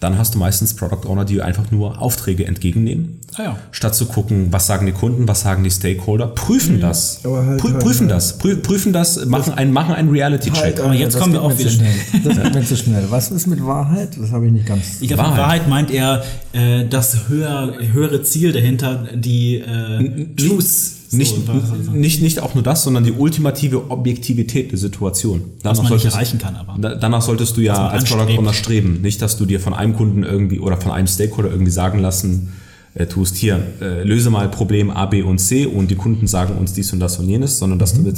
dann 0.00 0.16
hast 0.18 0.34
du 0.34 0.38
meistens 0.38 0.74
Product 0.74 1.06
Owner, 1.06 1.24
die 1.26 1.42
einfach 1.42 1.70
nur 1.70 2.00
Aufträge 2.00 2.46
entgegennehmen, 2.46 3.20
Ah 3.36 3.42
ja. 3.42 3.58
statt 3.70 3.94
zu 3.94 4.06
gucken, 4.06 4.48
was 4.50 4.66
sagen 4.66 4.86
die 4.86 4.92
Kunden, 4.92 5.28
was 5.28 5.42
sagen 5.42 5.62
die 5.62 5.70
Stakeholder, 5.70 6.26
prüfen 6.28 6.80
das, 6.80 7.20
Aber 7.22 7.44
halt- 7.44 7.60
Prü 7.60 7.68
halt- 7.72 7.82
prüfen 7.82 8.06
halt. 8.08 8.16
das, 8.16 8.38
prü 8.38 8.56
prüfen 8.56 8.92
das, 8.94 9.26
machen 9.26 9.52
einen, 9.52 9.72
machen 9.74 9.94
einen 9.94 10.10
Reality-Check. 10.10 10.80
aber 10.80 10.94
jetzt 10.94 11.14
das 11.14 11.20
kommen 11.22 11.34
wir 11.34 11.42
auch 11.42 11.56
wieder- 11.58 11.70
schnell. 11.70 11.92
Das 12.24 12.42
geht 12.42 12.54
mir 12.54 12.64
zu 12.64 12.76
schnell. 12.76 13.04
Was 13.10 13.30
ist 13.30 13.46
mit 13.46 13.64
Wahrheit? 13.64 14.16
Das 14.18 14.32
habe 14.32 14.46
ich 14.46 14.52
nicht 14.52 14.66
ganz. 14.66 15.00
Ich 15.00 15.08
glaube, 15.08 15.22
Wahrheit. 15.22 15.38
Wahrheit. 15.38 15.60
Wahrheit 15.60 15.68
meint 15.68 15.90
er 15.90 16.24
äh, 16.52 16.86
das 16.88 17.28
höher, 17.28 17.74
höhere 17.92 18.22
Ziel 18.22 18.52
dahinter, 18.52 19.06
die 19.14 19.56
äh, 19.58 20.26
Truth. 20.36 20.64
So, 21.12 21.16
Nicht, 21.16 21.34
was, 21.48 21.88
nicht, 21.92 22.22
nicht 22.22 22.38
auch 22.40 22.54
nur 22.54 22.62
das, 22.62 22.84
sondern 22.84 23.02
die 23.02 23.10
ultimative 23.10 23.90
Objektivität 23.90 24.70
der 24.70 24.78
Situation. 24.78 25.40
was 25.40 25.62
Danach 25.62 25.76
man 25.82 25.82
nicht 25.82 25.88
solltest- 26.02 26.14
erreichen 26.14 26.38
kann, 26.38 26.54
aber. 26.54 26.76
Da- 26.80 26.94
Danach 26.94 27.20
solltest 27.22 27.56
du 27.56 27.62
ja 27.62 27.72
man 27.74 27.90
als 27.90 28.04
Product. 28.04 28.38
Owner 28.38 28.52
streben. 28.52 29.00
Nicht, 29.02 29.20
dass 29.20 29.36
du 29.36 29.44
dir 29.44 29.58
von 29.58 29.74
einem 29.74 29.94
Kunden 29.96 30.22
irgendwie 30.22 30.60
oder 30.60 30.76
von 30.80 30.92
einem 30.92 31.08
Stakeholder 31.08 31.50
irgendwie 31.50 31.72
sagen 31.72 31.98
lassen, 31.98 32.52
äh, 32.94 33.06
tust 33.06 33.36
hier, 33.36 33.60
äh, 33.80 34.02
löse 34.04 34.30
mal 34.30 34.48
Problem 34.48 34.90
A, 34.90 35.06
B 35.06 35.22
und 35.22 35.38
C 35.38 35.64
und 35.66 35.90
die 35.90 35.94
Kunden 35.96 36.26
sagen 36.28 36.54
uns 36.56 36.72
dies 36.74 36.92
und 36.92 36.98
das 37.00 37.18
und 37.18 37.28
jenes, 37.28 37.58
sondern 37.58 37.78
dass 37.80 37.94
du 37.94 38.02
mit, 38.02 38.16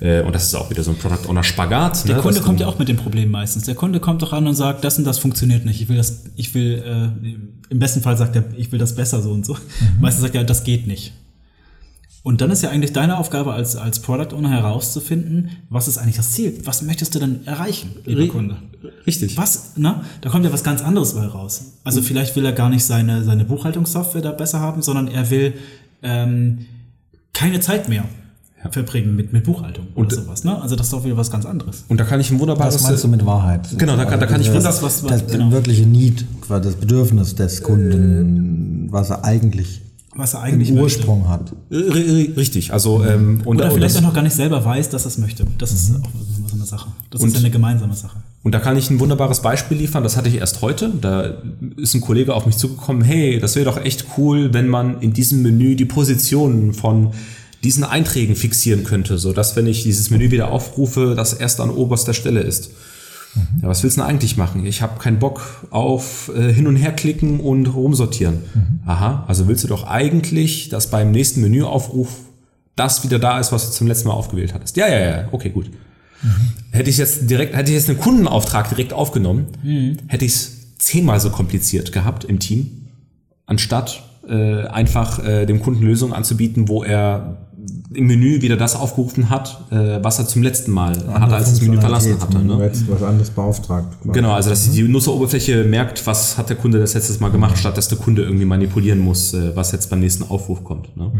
äh, 0.00 0.22
und 0.22 0.32
das 0.34 0.44
ist 0.44 0.54
auch 0.56 0.68
wieder 0.70 0.82
so 0.84 0.90
ein 0.92 0.96
Product 0.98 1.28
Owner 1.28 1.42
Spagat. 1.44 2.02
Mhm. 2.04 2.06
Der 2.08 2.16
ne, 2.16 2.22
Kunde 2.22 2.40
kommt 2.40 2.60
ja 2.60 2.66
auch 2.66 2.78
mit 2.78 2.88
dem 2.88 2.96
Problem 2.96 3.30
meistens. 3.30 3.64
Der 3.64 3.74
Kunde 3.76 3.98
kommt 4.00 4.22
doch 4.22 4.32
an 4.32 4.46
und 4.48 4.54
sagt, 4.54 4.84
das 4.84 4.98
und 4.98 5.04
das 5.04 5.18
funktioniert 5.18 5.64
nicht. 5.64 5.80
Ich 5.80 5.88
will 5.88 5.96
das, 5.96 6.22
ich 6.36 6.54
will, 6.54 6.82
äh, 6.84 7.72
im 7.72 7.78
besten 7.78 8.02
Fall 8.02 8.16
sagt 8.16 8.34
er, 8.36 8.44
ich 8.56 8.70
will 8.72 8.78
das 8.80 8.94
besser 8.96 9.22
so 9.22 9.30
und 9.30 9.46
so. 9.46 9.56
Meistens 10.00 10.22
sagt 10.22 10.34
er, 10.34 10.42
das 10.44 10.64
geht 10.64 10.86
nicht. 10.88 11.12
Und 12.22 12.42
dann 12.42 12.50
ist 12.50 12.62
ja 12.62 12.68
eigentlich 12.68 12.92
deine 12.92 13.16
Aufgabe 13.18 13.54
als, 13.54 13.76
als 13.76 14.00
Product 14.00 14.34
Owner 14.36 14.50
herauszufinden, 14.50 15.50
was 15.70 15.88
ist 15.88 15.96
eigentlich 15.96 16.16
das 16.16 16.32
Ziel? 16.32 16.58
Was 16.64 16.82
möchtest 16.82 17.14
du 17.14 17.18
denn 17.18 17.46
erreichen, 17.46 17.90
lieber 18.04 18.22
Ri- 18.22 18.28
Kunde? 18.28 18.56
Richtig. 19.06 19.38
Was, 19.38 19.76
ne? 19.78 20.02
Da 20.20 20.28
kommt 20.28 20.44
ja 20.44 20.52
was 20.52 20.62
ganz 20.62 20.82
anderes 20.82 21.14
bei 21.14 21.24
raus. 21.26 21.62
Also 21.82 22.02
vielleicht 22.02 22.36
will 22.36 22.44
er 22.44 22.52
gar 22.52 22.68
nicht 22.68 22.84
seine, 22.84 23.24
seine 23.24 23.44
Buchhaltungssoftware 23.46 24.20
da 24.22 24.32
besser 24.32 24.60
haben, 24.60 24.82
sondern 24.82 25.08
er 25.08 25.30
will 25.30 25.54
ähm, 26.02 26.66
keine 27.32 27.60
Zeit 27.60 27.88
mehr 27.88 28.04
verbringen 28.70 29.16
mit, 29.16 29.32
mit 29.32 29.44
Buchhaltung 29.44 29.86
oder 29.94 30.14
sowas. 30.14 30.44
Ne? 30.44 30.60
Also 30.60 30.76
das 30.76 30.88
ist 30.88 30.92
doch 30.92 31.02
wieder 31.04 31.16
was 31.16 31.30
ganz 31.30 31.46
anderes. 31.46 31.84
Und 31.88 31.98
da 31.98 32.04
kann 32.04 32.20
ich 32.20 32.30
ein 32.30 32.38
wunderbares. 32.38 32.74
Was 32.74 32.82
meinst 32.82 33.02
du 33.04 33.08
mit 33.08 33.24
Wahrheit? 33.24 33.66
Genau, 33.78 33.96
da 33.96 34.04
kann- 34.04 34.20
da 34.20 34.26
kann 34.26 34.42
ich- 34.42 34.48
das, 34.50 34.62
das, 34.64 34.82
was- 34.82 35.02
was- 35.04 35.10
das, 35.22 35.26
genau. 35.32 35.50
wirkliche 35.50 35.86
Need, 35.86 36.26
quasi 36.42 36.64
das 36.68 36.74
Bedürfnis 36.76 37.34
des 37.34 37.62
Kunden, 37.62 38.88
was 38.90 39.08
er 39.08 39.24
eigentlich 39.24 39.80
Was 40.14 40.34
er 40.34 40.42
eigentlich 40.42 40.70
möchte. 40.70 40.82
Ursprung 40.98 41.28
hat. 41.28 41.52
R- 41.70 41.94
Richtig, 42.36 42.72
also 42.72 43.04
ähm, 43.04 43.42
und, 43.44 43.58
Oder 43.58 43.66
und, 43.66 43.74
vielleicht 43.74 43.96
auch 43.96 44.02
noch 44.02 44.14
gar 44.14 44.22
nicht 44.22 44.34
selber 44.34 44.64
weiß, 44.64 44.88
dass 44.90 45.04
er 45.04 45.08
es 45.08 45.18
möchte. 45.18 45.46
Das 45.58 45.72
ist 45.72 45.92
auch 45.94 46.08
so 46.48 46.56
eine 46.56 46.64
Sache. 46.66 46.88
Das 47.10 47.22
ist 47.22 47.32
ja 47.34 47.38
eine 47.40 47.50
gemeinsame 47.50 47.94
Sache. 47.94 48.16
und 48.42 48.52
da 48.52 48.58
kann 48.58 48.76
ich 48.76 48.90
ein 48.90 48.98
wunderbares 48.98 49.40
Beispiel 49.40 49.76
liefern, 49.78 50.02
das 50.02 50.16
hatte 50.16 50.28
ich 50.28 50.34
erst 50.36 50.62
heute. 50.62 50.90
Da 51.00 51.34
ist 51.76 51.94
ein 51.94 52.00
Kollege 52.00 52.34
auf 52.34 52.44
mich 52.46 52.56
zugekommen, 52.56 53.02
hey, 53.02 53.38
das 53.38 53.54
wäre 53.54 53.66
doch 53.66 53.76
echt 53.84 54.06
cool, 54.18 54.52
wenn 54.52 54.68
man 54.68 55.00
in 55.00 55.12
diesem 55.12 55.42
Menü 55.42 55.76
die 55.76 55.84
Positionen 55.84 56.74
von 56.74 57.12
diesen 57.62 57.84
Einträgen 57.84 58.34
fixieren 58.36 58.82
könnte, 58.84 59.16
so 59.18 59.32
dass 59.32 59.54
wenn 59.54 59.66
ich 59.66 59.82
dieses 59.84 60.10
Menü 60.10 60.30
wieder 60.32 60.50
aufrufe, 60.50 61.14
das 61.14 61.34
erst 61.34 61.60
an 61.60 61.70
oberster 61.70 62.14
Stelle 62.14 62.40
ist. 62.40 62.70
Ja, 63.62 63.68
was 63.68 63.82
willst 63.82 63.96
du 63.96 64.00
denn 64.00 64.10
eigentlich 64.10 64.36
machen? 64.36 64.66
Ich 64.66 64.82
habe 64.82 64.98
keinen 64.98 65.18
Bock 65.18 65.66
auf 65.70 66.30
äh, 66.34 66.52
hin 66.52 66.66
und 66.66 66.76
her 66.76 66.92
klicken 66.92 67.40
und 67.40 67.66
rumsortieren. 67.66 68.38
Aha, 68.86 69.24
also 69.28 69.46
willst 69.46 69.62
du 69.64 69.68
doch 69.68 69.86
eigentlich, 69.86 70.68
dass 70.68 70.90
beim 70.90 71.12
nächsten 71.12 71.40
Menüaufruf 71.40 72.08
das 72.76 73.04
wieder 73.04 73.18
da 73.18 73.38
ist, 73.38 73.52
was 73.52 73.66
du 73.66 73.72
zum 73.72 73.86
letzten 73.86 74.08
Mal 74.08 74.14
aufgewählt 74.14 74.54
hattest. 74.54 74.76
Ja, 74.76 74.88
ja, 74.88 74.98
ja, 74.98 75.28
okay, 75.32 75.50
gut. 75.50 75.70
Hätte 76.70 76.90
ich 76.90 76.98
jetzt 76.98 77.30
direkt, 77.30 77.54
hätte 77.54 77.70
ich 77.70 77.76
jetzt 77.76 77.88
einen 77.88 77.98
Kundenauftrag 77.98 78.68
direkt 78.68 78.92
aufgenommen, 78.92 79.46
hätte 80.06 80.24
ich 80.24 80.32
es 80.32 80.76
zehnmal 80.78 81.20
so 81.20 81.30
kompliziert 81.30 81.92
gehabt 81.92 82.24
im 82.24 82.38
Team, 82.38 82.88
anstatt 83.46 84.02
äh, 84.28 84.66
einfach 84.66 85.24
äh, 85.24 85.46
dem 85.46 85.60
Kunden 85.60 85.82
Lösungen 85.82 86.12
anzubieten, 86.12 86.68
wo 86.68 86.82
er 86.82 87.39
im 87.92 88.06
Menü 88.06 88.40
wieder 88.40 88.56
das 88.56 88.76
aufgerufen 88.76 89.30
hat, 89.30 89.60
äh, 89.70 89.98
was 90.02 90.18
er 90.18 90.26
zum 90.26 90.42
letzten 90.42 90.70
Mal 90.70 90.92
hatte, 91.12 91.34
als 91.34 91.50
das 91.50 91.60
Menü 91.60 91.80
verlassen 91.80 92.20
hatte. 92.20 92.38
Du 92.38 92.44
Ne? 92.56 92.62
hättest 92.62 92.88
was 92.90 93.02
anderes 93.02 93.30
beauftragt. 93.30 93.96
Genau, 94.04 94.32
also 94.32 94.50
dass 94.50 94.70
die 94.70 94.82
Nutzeroberfläche 94.82 95.64
merkt, 95.64 96.06
was 96.06 96.38
hat 96.38 96.48
der 96.50 96.56
Kunde 96.56 96.78
das 96.78 96.94
letztes 96.94 97.18
Mal 97.20 97.30
gemacht, 97.30 97.58
statt 97.58 97.76
dass 97.76 97.88
der 97.88 97.98
Kunde 97.98 98.22
irgendwie 98.22 98.44
manipulieren 98.44 99.00
muss, 99.00 99.34
äh, 99.34 99.56
was 99.56 99.72
jetzt 99.72 99.90
beim 99.90 100.00
nächsten 100.00 100.22
Aufruf 100.24 100.62
kommt. 100.62 100.96
Ne? 100.96 101.10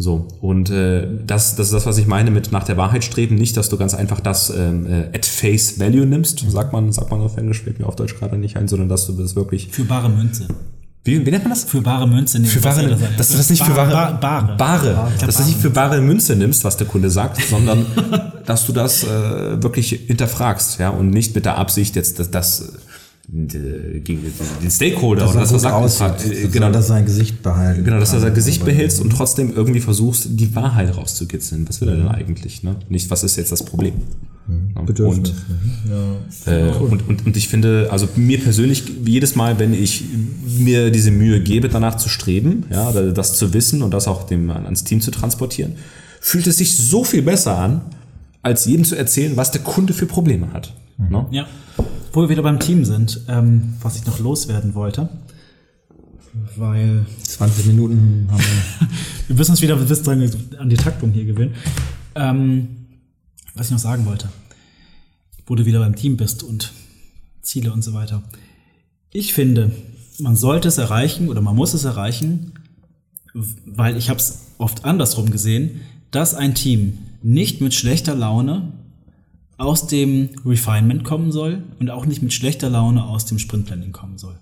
So, 0.00 0.28
und 0.40 0.70
äh, 0.70 1.08
das, 1.26 1.56
das 1.56 1.68
ist 1.68 1.72
das, 1.72 1.86
was 1.86 1.98
ich 1.98 2.06
meine 2.06 2.30
mit 2.30 2.52
nach 2.52 2.62
der 2.62 2.76
Wahrheit 2.76 3.02
streben. 3.02 3.34
Nicht, 3.34 3.56
dass 3.56 3.68
du 3.68 3.76
ganz 3.76 3.94
einfach 3.94 4.20
das 4.20 4.50
ähm, 4.50 4.86
äh, 4.86 5.06
at 5.16 5.26
face 5.26 5.80
value 5.80 6.06
nimmst, 6.06 6.44
sagt 6.50 6.72
man, 6.72 6.92
sagt 6.92 7.10
man 7.10 7.20
auf 7.20 7.36
Englisch, 7.36 7.62
fällt 7.62 7.80
mir 7.80 7.86
auf 7.86 7.96
Deutsch 7.96 8.14
gerade 8.16 8.36
nicht 8.38 8.56
ein, 8.56 8.68
sondern 8.68 8.88
dass 8.88 9.06
du 9.06 9.12
das 9.14 9.34
wirklich. 9.34 9.68
Für 9.72 9.84
bare 9.84 10.08
Münze. 10.08 10.46
Wie, 11.04 11.24
wie 11.24 11.30
nennt 11.30 11.44
man 11.44 11.50
das? 11.52 11.64
Für 11.64 11.80
bare 11.80 12.06
Münze 12.06 12.38
nehmen. 12.38 12.50
Für 12.50 12.62
was 12.64 12.76
wahre, 12.76 12.86
er 12.86 12.90
da 12.90 12.96
sagt. 12.98 13.20
dass 13.20 13.28
du 13.30 13.36
das 13.38 13.50
nicht 13.50 13.64
für 13.64 13.74
wahre, 13.76 13.90
Ba- 13.92 14.10
Bare. 14.12 14.56
Bare, 14.56 15.10
dass 15.12 15.20
du 15.20 15.26
das 15.26 15.46
nicht 15.46 15.58
für 15.58 15.70
bare 15.70 16.00
Münze 16.02 16.36
nimmst, 16.36 16.64
was 16.64 16.76
der 16.76 16.86
Kunde 16.86 17.08
sagt, 17.10 17.40
sondern 17.50 17.86
dass 18.44 18.66
du 18.66 18.72
das 18.72 19.04
äh, 19.04 19.62
wirklich 19.62 19.88
hinterfragst, 20.06 20.78
ja, 20.78 20.90
und 20.90 21.10
nicht 21.10 21.34
mit 21.34 21.44
der 21.46 21.56
Absicht 21.56 21.96
jetzt, 21.96 22.18
dass 22.18 22.30
das 22.30 22.60
äh, 23.32 24.00
gegen 24.00 24.22
den 24.60 24.70
Stakeholder 24.70 25.22
Dass 25.22 25.30
oder 25.30 25.38
er 25.40 25.42
das, 25.42 25.52
was 25.54 25.62
gut 25.62 25.90
sagt, 25.90 26.14
aussieht. 26.20 26.32
äh, 26.32 26.40
Genau, 26.42 26.50
genau, 26.52 26.70
dass 26.72 26.84
er 26.86 26.88
sein 26.88 27.04
Gesicht 27.06 27.42
behalten 27.42 27.84
genau, 27.84 28.00
dass 28.00 28.10
kann. 28.10 28.20
sein 28.20 28.34
Gesicht 28.34 28.64
behältst 28.64 29.00
und 29.00 29.10
trotzdem 29.10 29.54
irgendwie 29.54 29.80
versuchst, 29.80 30.26
die 30.30 30.54
Wahrheit 30.54 30.94
rauszukitzeln. 30.96 31.66
Was 31.68 31.80
will 31.80 31.88
er 31.88 31.96
denn 31.96 32.08
eigentlich, 32.08 32.62
ne? 32.62 32.76
Nicht, 32.88 33.10
was 33.10 33.24
ist 33.24 33.36
jetzt 33.36 33.52
das 33.52 33.62
Problem? 33.64 33.94
Ja, 34.74 34.82
Bedürfnis. 34.82 35.34
und, 36.46 36.52
äh, 36.52 36.70
und, 36.70 37.08
und, 37.08 37.26
und 37.26 37.36
ich 37.36 37.48
finde, 37.48 37.88
also 37.90 38.08
mir 38.16 38.40
persönlich, 38.40 38.84
jedes 39.04 39.36
Mal, 39.36 39.58
wenn 39.58 39.74
ich 39.74 40.04
mir 40.58 40.90
diese 40.90 41.10
Mühe 41.10 41.40
gebe, 41.40 41.68
danach 41.68 41.96
zu 41.96 42.08
streben, 42.08 42.64
ja, 42.70 42.92
das 42.92 43.36
zu 43.36 43.52
wissen 43.52 43.82
und 43.82 43.92
das 43.92 44.08
auch 44.08 44.26
dem, 44.26 44.50
ans 44.50 44.84
Team 44.84 45.00
zu 45.00 45.10
transportieren, 45.10 45.72
fühlt 46.20 46.46
es 46.46 46.56
sich 46.58 46.76
so 46.76 47.04
viel 47.04 47.22
besser 47.22 47.58
an, 47.58 47.82
als 48.42 48.64
jedem 48.64 48.84
zu 48.84 48.96
erzählen, 48.96 49.36
was 49.36 49.50
der 49.50 49.60
Kunde 49.60 49.92
für 49.92 50.06
Probleme 50.06 50.52
hat. 50.52 50.72
Ne? 50.96 51.26
Ja. 51.30 51.46
Wo 52.12 52.22
wir 52.22 52.28
wieder 52.28 52.42
beim 52.42 52.58
Team 52.58 52.84
sind, 52.84 53.20
ähm, 53.28 53.74
was 53.82 53.96
ich 53.96 54.06
noch 54.06 54.18
loswerden 54.18 54.74
wollte, 54.74 55.08
weil 56.56 57.04
20 57.22 57.66
Minuten 57.66 58.28
haben 58.30 58.40
wir. 58.40 58.88
wir 59.28 59.36
müssen 59.36 59.52
uns 59.52 59.62
wieder 59.62 59.76
bis 59.76 60.02
dran 60.02 60.30
an 60.58 60.70
die 60.70 60.76
Taktung 60.76 61.10
hier 61.10 61.24
gewöhnen. 61.24 61.54
Ähm, 62.14 62.68
was 63.58 63.66
ich 63.66 63.72
noch 63.72 63.78
sagen 63.78 64.06
wollte, 64.06 64.28
wo 65.46 65.54
du 65.56 65.66
wieder 65.66 65.80
beim 65.80 65.96
Team 65.96 66.16
bist 66.16 66.42
und 66.42 66.72
Ziele 67.42 67.72
und 67.72 67.82
so 67.82 67.92
weiter. 67.92 68.22
Ich 69.10 69.32
finde, 69.32 69.72
man 70.18 70.36
sollte 70.36 70.68
es 70.68 70.78
erreichen 70.78 71.28
oder 71.28 71.40
man 71.40 71.56
muss 71.56 71.74
es 71.74 71.84
erreichen, 71.84 72.52
weil 73.66 73.96
ich 73.96 74.10
habe 74.10 74.20
es 74.20 74.46
oft 74.58 74.84
andersrum 74.84 75.30
gesehen, 75.30 75.80
dass 76.10 76.34
ein 76.34 76.54
Team 76.54 76.98
nicht 77.22 77.60
mit 77.60 77.74
schlechter 77.74 78.14
Laune 78.14 78.72
aus 79.56 79.88
dem 79.88 80.30
Refinement 80.46 81.02
kommen 81.02 81.32
soll 81.32 81.64
und 81.80 81.90
auch 81.90 82.06
nicht 82.06 82.22
mit 82.22 82.32
schlechter 82.32 82.70
Laune 82.70 83.04
aus 83.04 83.24
dem 83.24 83.38
Sprintplanning 83.38 83.92
kommen 83.92 84.18
soll. 84.18 84.38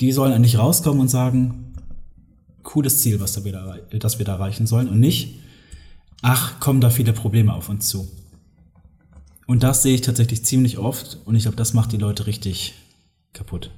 Die 0.00 0.10
sollen 0.12 0.32
eigentlich 0.32 0.58
rauskommen 0.58 1.00
und 1.00 1.08
sagen, 1.08 1.74
cooles 2.64 3.02
Ziel, 3.02 3.20
was 3.20 3.32
da 3.34 3.44
wieder, 3.44 3.78
das 3.98 4.18
wir 4.18 4.26
da 4.26 4.34
erreichen 4.34 4.66
sollen 4.66 4.88
und 4.88 4.98
nicht, 4.98 5.36
ach, 6.22 6.60
kommen 6.60 6.80
da 6.80 6.90
viele 6.90 7.12
Probleme 7.12 7.54
auf 7.54 7.68
uns 7.68 7.88
zu. 7.88 8.08
Und 9.46 9.62
das 9.62 9.82
sehe 9.82 9.94
ich 9.94 10.02
tatsächlich 10.02 10.44
ziemlich 10.44 10.78
oft 10.78 11.18
und 11.24 11.34
ich 11.34 11.42
glaube, 11.42 11.56
das 11.56 11.74
macht 11.74 11.92
die 11.92 11.96
Leute 11.96 12.26
richtig 12.26 12.74
kaputt. 13.32 13.70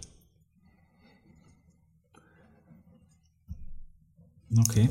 Okay. 4.68 4.90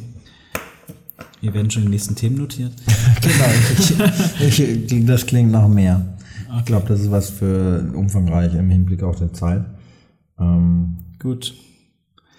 Hier 1.40 1.54
werden 1.54 1.70
schon 1.70 1.84
die 1.84 1.90
nächsten 1.90 2.16
Themen 2.16 2.38
notiert. 2.38 2.74
genau, 3.22 3.46
ich, 4.48 4.60
ich, 4.60 5.06
das 5.06 5.26
klingt 5.26 5.52
nach 5.52 5.68
mehr. 5.68 6.18
Okay. 6.48 6.60
Ich 6.60 6.66
glaube, 6.66 6.88
das 6.88 7.02
ist 7.02 7.12
was 7.12 7.30
für 7.30 7.92
umfangreich 7.96 8.54
im 8.56 8.70
Hinblick 8.70 9.04
auf 9.04 9.18
die 9.18 9.32
Zeit. 9.32 9.64
Ähm, 10.40 10.98
Gut. 11.20 11.54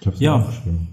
Ich 0.00 0.06
habe 0.06 0.16
es 0.16 0.20
ja. 0.20 0.34
aufgeschrieben. 0.34 0.88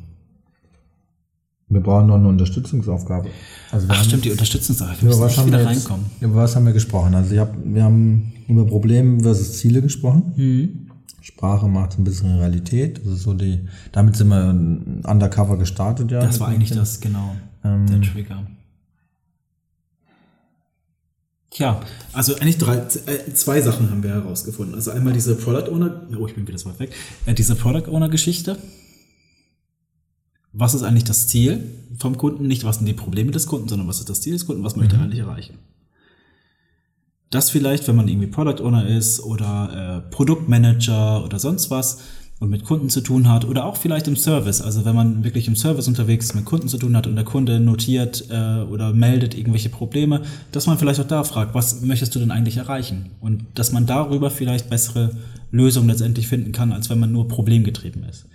Wir 1.70 1.82
brauchen 1.82 2.08
noch 2.08 2.16
eine 2.16 2.28
Unterstützungsaufgabe. 2.28 3.30
Also 3.72 3.86
Ach 3.90 4.04
stimmt, 4.04 4.26
die 4.26 4.32
Unterstützungsaufgabe. 4.32 5.06
Über 5.06 5.20
was, 5.20 5.38
haben 5.38 5.52
wir 5.52 5.60
jetzt, 5.60 5.68
reinkommen. 5.68 6.06
über 6.20 6.36
was 6.36 6.56
haben 6.56 6.66
wir 6.66 6.74
gesprochen? 6.74 7.14
Also 7.14 7.34
ich 7.34 7.40
hab, 7.40 7.54
wir 7.64 7.84
haben 7.84 8.34
über 8.48 8.66
Probleme 8.66 9.22
versus 9.22 9.54
Ziele 9.54 9.82
gesprochen. 9.82 10.34
Mhm. 10.36 10.90
Sprache 11.22 11.68
macht 11.68 12.00
ein 12.00 12.04
bisschen 12.04 12.38
Realität. 12.38 13.00
Das 13.06 13.14
ist 13.14 13.24
so 13.24 13.34
die, 13.36 13.68
damit 13.92 14.16
sind 14.16 14.30
wir 14.30 14.50
undercover 15.08 15.58
gestartet, 15.58 16.10
ja. 16.12 16.22
Das 16.22 16.40
war 16.40 16.48
eigentlich 16.48 16.72
das, 16.72 17.00
genau, 17.02 17.36
ähm, 17.64 17.86
der 17.86 18.02
Trigger. 18.02 18.48
Tja, 21.52 21.82
also 22.14 22.36
eigentlich 22.36 22.58
drei, 22.58 22.78
äh, 22.78 23.34
zwei 23.34 23.62
Sachen 23.62 23.92
haben 23.92 24.02
wir 24.02 24.12
herausgefunden. 24.12 24.76
Also 24.76 24.92
einmal 24.92 25.14
diese 25.14 25.36
Product 25.36 25.72
Owner, 25.72 26.02
oh, 26.20 26.26
ich 26.26 26.36
bin 26.36 26.48
wieder 26.48 26.58
so 26.58 26.70
weit 26.70 26.80
weg, 26.80 26.94
äh, 27.26 27.34
diese 27.34 27.56
Product 27.56 27.92
Owner 27.92 28.10
Geschichte. 28.10 28.58
Was 30.52 30.74
ist 30.74 30.84
eigentlich 30.84 31.04
das 31.04 31.28
Ziel 31.28 31.64
vom 31.98 32.18
Kunden? 32.18 32.48
Nicht, 32.48 32.64
was 32.64 32.78
sind 32.78 32.88
die 32.88 32.94
Probleme 32.94 33.32
des 33.32 33.46
Kunden, 33.46 33.70
sondern 33.70 33.88
was 33.88 34.00
ist 34.00 34.10
das 34.10 34.22
Ziel 34.22 34.34
des 34.34 34.46
Kunden? 34.46 34.64
Was 34.64 34.76
möchte 34.76 34.96
er 34.96 35.00
mhm. 35.00 35.06
eigentlich 35.06 35.20
erreichen? 35.20 35.60
Das 37.30 37.52
vielleicht, 37.52 37.88
wenn 37.88 37.96
man 37.96 38.08
irgendwie 38.08 38.28
Product 38.28 38.64
Owner 38.64 38.88
ist 38.88 39.20
oder 39.22 40.04
äh, 40.08 40.10
Produktmanager 40.10 41.24
oder 41.24 41.38
sonst 41.38 41.70
was 41.70 42.00
und 42.40 42.50
mit 42.50 42.64
Kunden 42.64 42.90
zu 42.90 43.02
tun 43.02 43.30
hat 43.30 43.46
oder 43.46 43.66
auch 43.66 43.78
vielleicht 43.78 44.08
im 44.08 44.16
Service. 44.16 44.62
Also 44.62 44.86
wenn 44.86 44.96
man 44.96 45.24
wirklich 45.24 45.48
im 45.48 45.56
Service 45.56 45.88
unterwegs 45.88 46.34
mit 46.34 46.46
Kunden 46.46 46.68
zu 46.68 46.78
tun 46.78 46.96
hat 46.96 47.06
und 47.06 47.16
der 47.16 47.26
Kunde 47.26 47.60
notiert 47.60 48.26
äh, 48.32 48.62
oder 48.62 48.94
meldet 48.94 49.38
irgendwelche 49.38 49.70
Probleme, 49.70 50.24
dass 50.52 50.66
man 50.66 50.78
vielleicht 50.78 51.00
auch 51.02 51.08
da 51.08 51.24
fragt, 51.24 51.54
was 51.54 51.82
möchtest 51.82 52.16
du 52.16 52.20
denn 52.20 52.32
eigentlich 52.32 52.58
erreichen? 52.58 53.12
Und 53.20 53.46
dass 53.54 53.72
man 53.72 53.86
darüber 53.86 54.32
vielleicht 54.32 54.70
bessere 54.70 55.12
Lösungen 55.52 55.90
letztendlich 55.90 56.28
finden 56.28 56.52
kann, 56.52 56.72
als 56.72 56.90
wenn 56.90 57.00
man 57.00 57.12
nur 57.12 57.28
problemgetrieben 57.28 58.04
ist. 58.04 58.26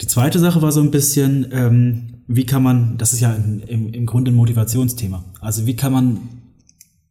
Die 0.00 0.06
zweite 0.06 0.38
Sache 0.38 0.62
war 0.62 0.72
so 0.72 0.80
ein 0.80 0.90
bisschen, 0.90 1.48
ähm, 1.50 2.22
wie 2.26 2.44
kann 2.44 2.62
man, 2.62 2.98
das 2.98 3.12
ist 3.12 3.20
ja 3.20 3.34
im, 3.34 3.92
im 3.92 4.06
Grunde 4.06 4.30
ein 4.30 4.34
Motivationsthema. 4.34 5.24
Also 5.40 5.66
wie 5.66 5.76
kann 5.76 5.92
man 5.92 6.20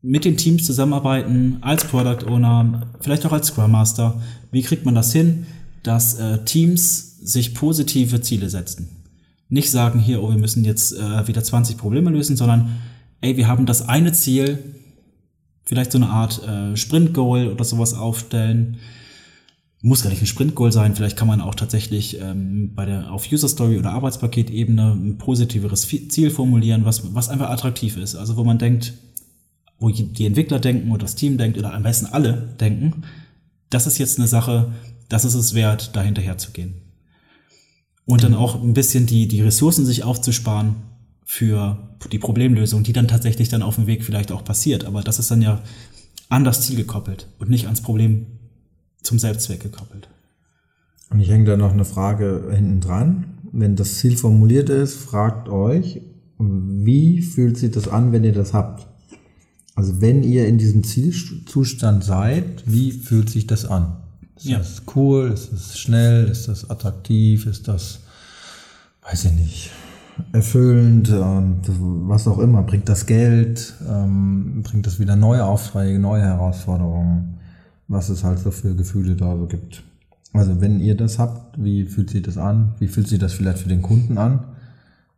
mit 0.02 0.26
den 0.26 0.38
Teams 0.38 0.66
zusammenarbeiten, 0.66 1.58
als 1.62 1.84
Product 1.86 2.28
Owner, 2.28 2.88
vielleicht 3.02 3.26
auch 3.26 3.32
als 3.32 3.48
Scrum 3.48 3.72
Master. 3.72 4.22
Wie 4.52 4.62
kriegt 4.62 4.86
man 4.86 4.96
das 4.96 5.12
hin, 5.12 5.46
dass 5.84 6.20
äh, 6.20 6.44
Teams 6.46 7.18
sich 7.20 7.54
positive 7.54 8.22
Ziele 8.22 8.50
setzen? 8.50 8.90
Nicht 9.50 9.72
sagen 9.72 10.00
hier, 10.00 10.22
oh, 10.24 10.30
wir 10.30 10.38
müssen 10.38 10.64
jetzt 10.64 10.94
äh, 10.94 11.28
wieder 11.28 11.44
20 11.44 11.78
Probleme 11.78 12.10
lösen, 12.10 12.38
sondern 12.38 12.78
ey, 13.22 13.38
wir 13.38 13.48
haben 13.48 13.66
das 13.66 13.88
eine 13.88 14.14
Ziel, 14.14 14.60
vielleicht 15.66 15.92
so 15.92 15.98
eine 15.98 16.10
Art 16.10 16.42
äh, 16.48 16.76
Sprint-Goal 16.78 17.48
oder 17.48 17.64
sowas 17.64 17.94
aufstellen. 17.94 18.78
Muss 19.82 20.02
gar 20.02 20.10
nicht 20.10 20.22
ein 20.22 20.28
Sprint-Goal 20.28 20.72
sein, 20.72 20.96
vielleicht 20.96 21.18
kann 21.18 21.28
man 21.28 21.40
auch 21.40 21.54
tatsächlich 21.54 22.20
ähm, 22.20 22.74
bei 22.74 22.86
der 22.86 23.12
auf 23.12 23.32
User-Story 23.32 23.78
oder 23.78 23.92
Arbeitspaketebene 23.92 24.94
ein 24.94 25.18
positiveres 25.20 25.88
Ziel 25.88 26.32
formulieren, 26.32 26.84
was, 26.84 27.14
was 27.14 27.30
einfach 27.30 27.50
attraktiv 27.50 27.96
ist. 27.96 28.16
Also 28.16 28.38
wo 28.38 28.44
man 28.44 28.58
denkt, 28.58 28.94
wo 29.80 29.90
die 29.90 30.26
Entwickler 30.26 30.60
denken 30.60 30.90
oder 30.90 31.02
das 31.02 31.16
Team 31.16 31.38
denkt 31.38 31.60
oder 31.60 31.74
am 31.74 31.84
besten 31.84 32.08
alle 32.08 32.56
denken, 32.60 33.04
das 33.70 33.86
ist 33.86 34.00
jetzt 34.00 34.18
eine 34.18 34.28
Sache, 34.28 34.74
das 35.10 35.26
ist 35.26 35.36
es 35.36 35.54
wert, 35.54 35.96
da 35.96 36.02
hinterher 36.02 36.40
zu 36.40 36.52
gehen. 36.52 36.82
Und 38.06 38.24
dann 38.24 38.34
auch 38.34 38.62
ein 38.62 38.74
bisschen 38.74 39.06
die, 39.06 39.28
die 39.28 39.42
Ressourcen 39.42 39.86
sich 39.86 40.04
aufzusparen 40.04 40.78
für 41.24 41.78
die 42.12 42.20
Problemlösung, 42.20 42.84
die 42.84 42.94
dann 42.94 43.10
tatsächlich 43.10 43.50
dann 43.50 43.62
auf 43.62 43.76
dem 43.76 43.86
Weg 43.86 44.04
vielleicht 44.06 44.32
auch 44.32 44.44
passiert. 44.44 44.86
Aber 44.86 45.02
das 45.02 45.20
ist 45.20 45.30
dann 45.30 45.42
ja 45.42 45.62
an 46.30 46.46
das 46.46 46.62
Ziel 46.62 46.78
gekoppelt 46.78 47.28
und 47.38 47.50
nicht 47.50 47.66
ans 47.66 47.82
Problem 47.82 48.26
zum 49.02 49.20
Selbstzweck 49.20 49.62
gekoppelt. 49.62 50.10
Und 51.10 51.20
ich 51.20 51.30
hänge 51.30 51.46
da 51.46 51.58
noch 51.58 51.72
eine 51.72 51.86
Frage 51.86 52.50
hinten 52.54 52.82
dran. 52.82 53.38
Wenn 53.52 53.76
das 53.76 53.96
Ziel 53.96 54.18
formuliert 54.18 54.70
ist, 54.70 54.96
fragt 54.96 55.48
euch, 55.50 56.02
wie 56.38 57.22
fühlt 57.22 57.58
sich 57.58 57.72
das 57.72 57.88
an, 57.88 58.12
wenn 58.12 58.24
ihr 58.24 58.34
das 58.34 58.54
habt? 58.54 58.88
Also 59.76 60.02
wenn 60.02 60.24
ihr 60.24 60.48
in 60.48 60.58
diesem 60.58 60.84
Zielzustand 60.84 62.04
seid, 62.04 62.64
wie 62.66 62.92
fühlt 62.92 63.30
sich 63.30 63.48
das 63.48 63.66
an? 63.66 63.98
Ist 64.36 64.46
ja. 64.46 64.58
das 64.58 64.84
cool? 64.96 65.32
Ist 65.32 65.52
das 65.52 65.80
schnell? 65.80 66.26
Ist 66.26 66.48
das 66.48 66.70
attraktiv? 66.70 67.46
Ist 67.46 67.68
das, 67.68 68.00
weiß 69.04 69.26
ich 69.26 69.34
nicht, 69.34 69.72
erfüllend 70.32 71.10
und 71.10 71.62
was 72.08 72.28
auch 72.28 72.40
immer? 72.40 72.64
Bringt 72.64 72.90
das 72.90 73.06
Geld? 73.06 73.74
Ähm, 73.88 74.62
bringt 74.64 74.86
das 74.86 75.00
wieder 75.00 75.16
neue 75.16 75.46
Aufträge, 75.46 76.00
neue 76.00 76.24
Herausforderungen? 76.24 77.38
Was 77.88 78.10
es 78.10 78.24
halt 78.24 78.40
so 78.40 78.52
für 78.52 78.76
Gefühle 78.76 79.16
da 79.16 79.38
so 79.38 79.46
gibt. 79.48 79.84
Also 80.34 80.60
wenn 80.62 80.80
ihr 80.80 80.96
das 80.96 81.20
habt, 81.20 81.64
wie 81.64 81.86
fühlt 81.86 82.10
sich 82.10 82.22
das 82.22 82.38
an? 82.38 82.76
Wie 82.80 82.88
fühlt 82.88 83.08
sich 83.08 83.20
das 83.20 83.34
vielleicht 83.34 83.60
für 83.60 83.70
den 83.70 83.82
Kunden 83.82 84.18
an? 84.18 84.44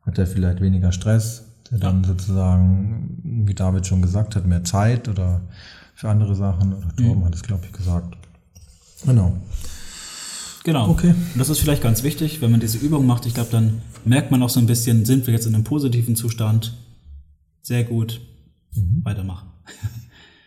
Hat 0.03 0.17
er 0.17 0.27
vielleicht 0.27 0.61
weniger 0.61 0.91
Stress? 0.91 1.49
der 1.71 1.79
dann 1.79 2.03
sozusagen, 2.03 3.19
wie 3.23 3.53
David 3.53 3.85
schon 3.85 4.01
gesagt 4.01 4.35
hat, 4.35 4.45
mehr 4.47 4.63
Zeit 4.63 5.07
oder 5.07 5.41
für 5.93 6.09
andere 6.09 6.35
Sachen. 6.35 6.73
Oder 6.73 6.95
Torben 6.95 7.21
mhm. 7.21 7.25
hat 7.25 7.35
es, 7.35 7.43
glaube 7.43 7.65
ich, 7.65 7.71
gesagt. 7.71 8.17
Genau. 9.05 9.37
Genau. 10.63 10.89
Okay. 10.89 11.09
Und 11.09 11.39
das 11.39 11.49
ist 11.49 11.59
vielleicht 11.59 11.83
ganz 11.83 12.03
wichtig, 12.03 12.41
wenn 12.41 12.51
man 12.51 12.59
diese 12.59 12.77
Übung 12.77 13.05
macht. 13.05 13.25
Ich 13.25 13.33
glaube, 13.33 13.51
dann 13.51 13.81
merkt 14.03 14.31
man 14.31 14.43
auch 14.43 14.49
so 14.49 14.59
ein 14.59 14.65
bisschen, 14.65 15.05
sind 15.05 15.25
wir 15.27 15.33
jetzt 15.33 15.45
in 15.45 15.55
einem 15.55 15.63
positiven 15.63 16.15
Zustand? 16.15 16.77
Sehr 17.61 17.83
gut. 17.83 18.21
Mhm. 18.73 19.01
Weitermachen. 19.03 19.49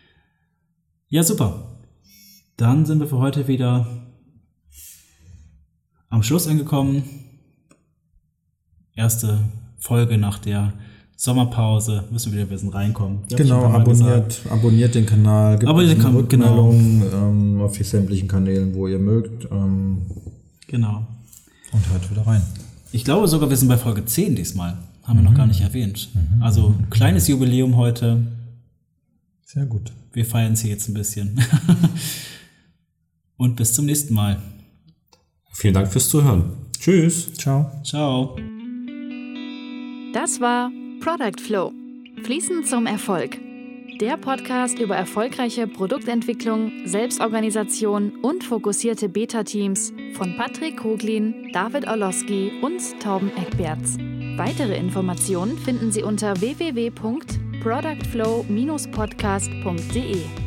ja, 1.09 1.23
super. 1.23 1.72
Dann 2.63 2.85
sind 2.85 3.01
wir 3.01 3.07
für 3.07 3.17
heute 3.17 3.49
wieder 3.49 3.85
am 6.07 6.23
Schluss 6.23 6.47
angekommen. 6.47 7.03
Erste 8.95 9.39
Folge 9.77 10.17
nach 10.17 10.39
der 10.39 10.71
Sommerpause, 11.17 12.05
müssen 12.09 12.31
wir 12.31 12.37
wieder 12.37 12.47
ein 12.47 12.49
bisschen 12.49 12.69
reinkommen. 12.69 13.23
Genau, 13.35 13.65
abonniert, 13.65 14.43
abonniert 14.49 14.95
den 14.95 15.05
Kanal, 15.05 15.59
gibt 15.59 15.69
abonniert 15.69 16.01
den 16.01 16.15
Rückmeldungen 16.15 17.01
genau. 17.01 17.27
ähm, 17.27 17.61
auf 17.61 17.77
die 17.77 17.83
sämtlichen 17.83 18.29
Kanälen, 18.29 18.73
wo 18.73 18.87
ihr 18.87 18.97
mögt. 18.97 19.43
Ähm, 19.51 20.03
genau. 20.65 21.05
Und 21.73 21.91
hört 21.91 22.09
wieder 22.09 22.25
rein. 22.25 22.43
Ich 22.93 23.03
glaube 23.03 23.27
sogar, 23.27 23.49
wir 23.49 23.57
sind 23.57 23.67
bei 23.67 23.77
Folge 23.77 24.05
10 24.05 24.37
diesmal. 24.37 24.77
Haben 25.03 25.19
mhm. 25.19 25.23
wir 25.23 25.29
noch 25.31 25.37
gar 25.37 25.47
nicht 25.47 25.59
erwähnt. 25.59 26.11
Mhm. 26.13 26.41
Also 26.41 26.73
kleines 26.89 27.27
Jubiläum 27.27 27.75
heute. 27.75 28.25
Sehr 29.43 29.65
gut. 29.65 29.91
Wir 30.13 30.25
feiern 30.25 30.55
sie 30.55 30.69
jetzt 30.69 30.87
ein 30.87 30.93
bisschen. 30.93 31.41
Und 33.37 33.55
bis 33.55 33.73
zum 33.73 33.85
nächsten 33.85 34.13
Mal. 34.13 34.41
Vielen 35.51 35.73
Dank 35.73 35.91
fürs 35.91 36.09
Zuhören. 36.09 36.53
Tschüss. 36.79 37.33
Ciao. 37.33 37.71
Ciao. 37.83 38.37
Das 40.13 40.41
war 40.41 40.71
Product 40.99 41.41
Flow. 41.41 41.71
Fließend 42.23 42.67
zum 42.67 42.85
Erfolg. 42.85 43.39
Der 43.99 44.17
Podcast 44.17 44.79
über 44.79 44.95
erfolgreiche 44.95 45.67
Produktentwicklung, 45.67 46.71
Selbstorganisation 46.85 48.13
und 48.21 48.43
fokussierte 48.43 49.07
Beta-Teams 49.07 49.93
von 50.13 50.35
Patrick 50.35 50.77
Koglin, 50.77 51.51
David 51.53 51.87
Orlowski 51.87 52.51
und 52.61 52.81
Tauben 52.99 53.31
Eckberts. 53.37 53.97
Weitere 54.37 54.77
Informationen 54.77 55.57
finden 55.59 55.91
Sie 55.91 56.03
unter 56.03 56.39
www.product-flow.de. 56.41 57.43
productflow-podcast.de. 57.63 60.42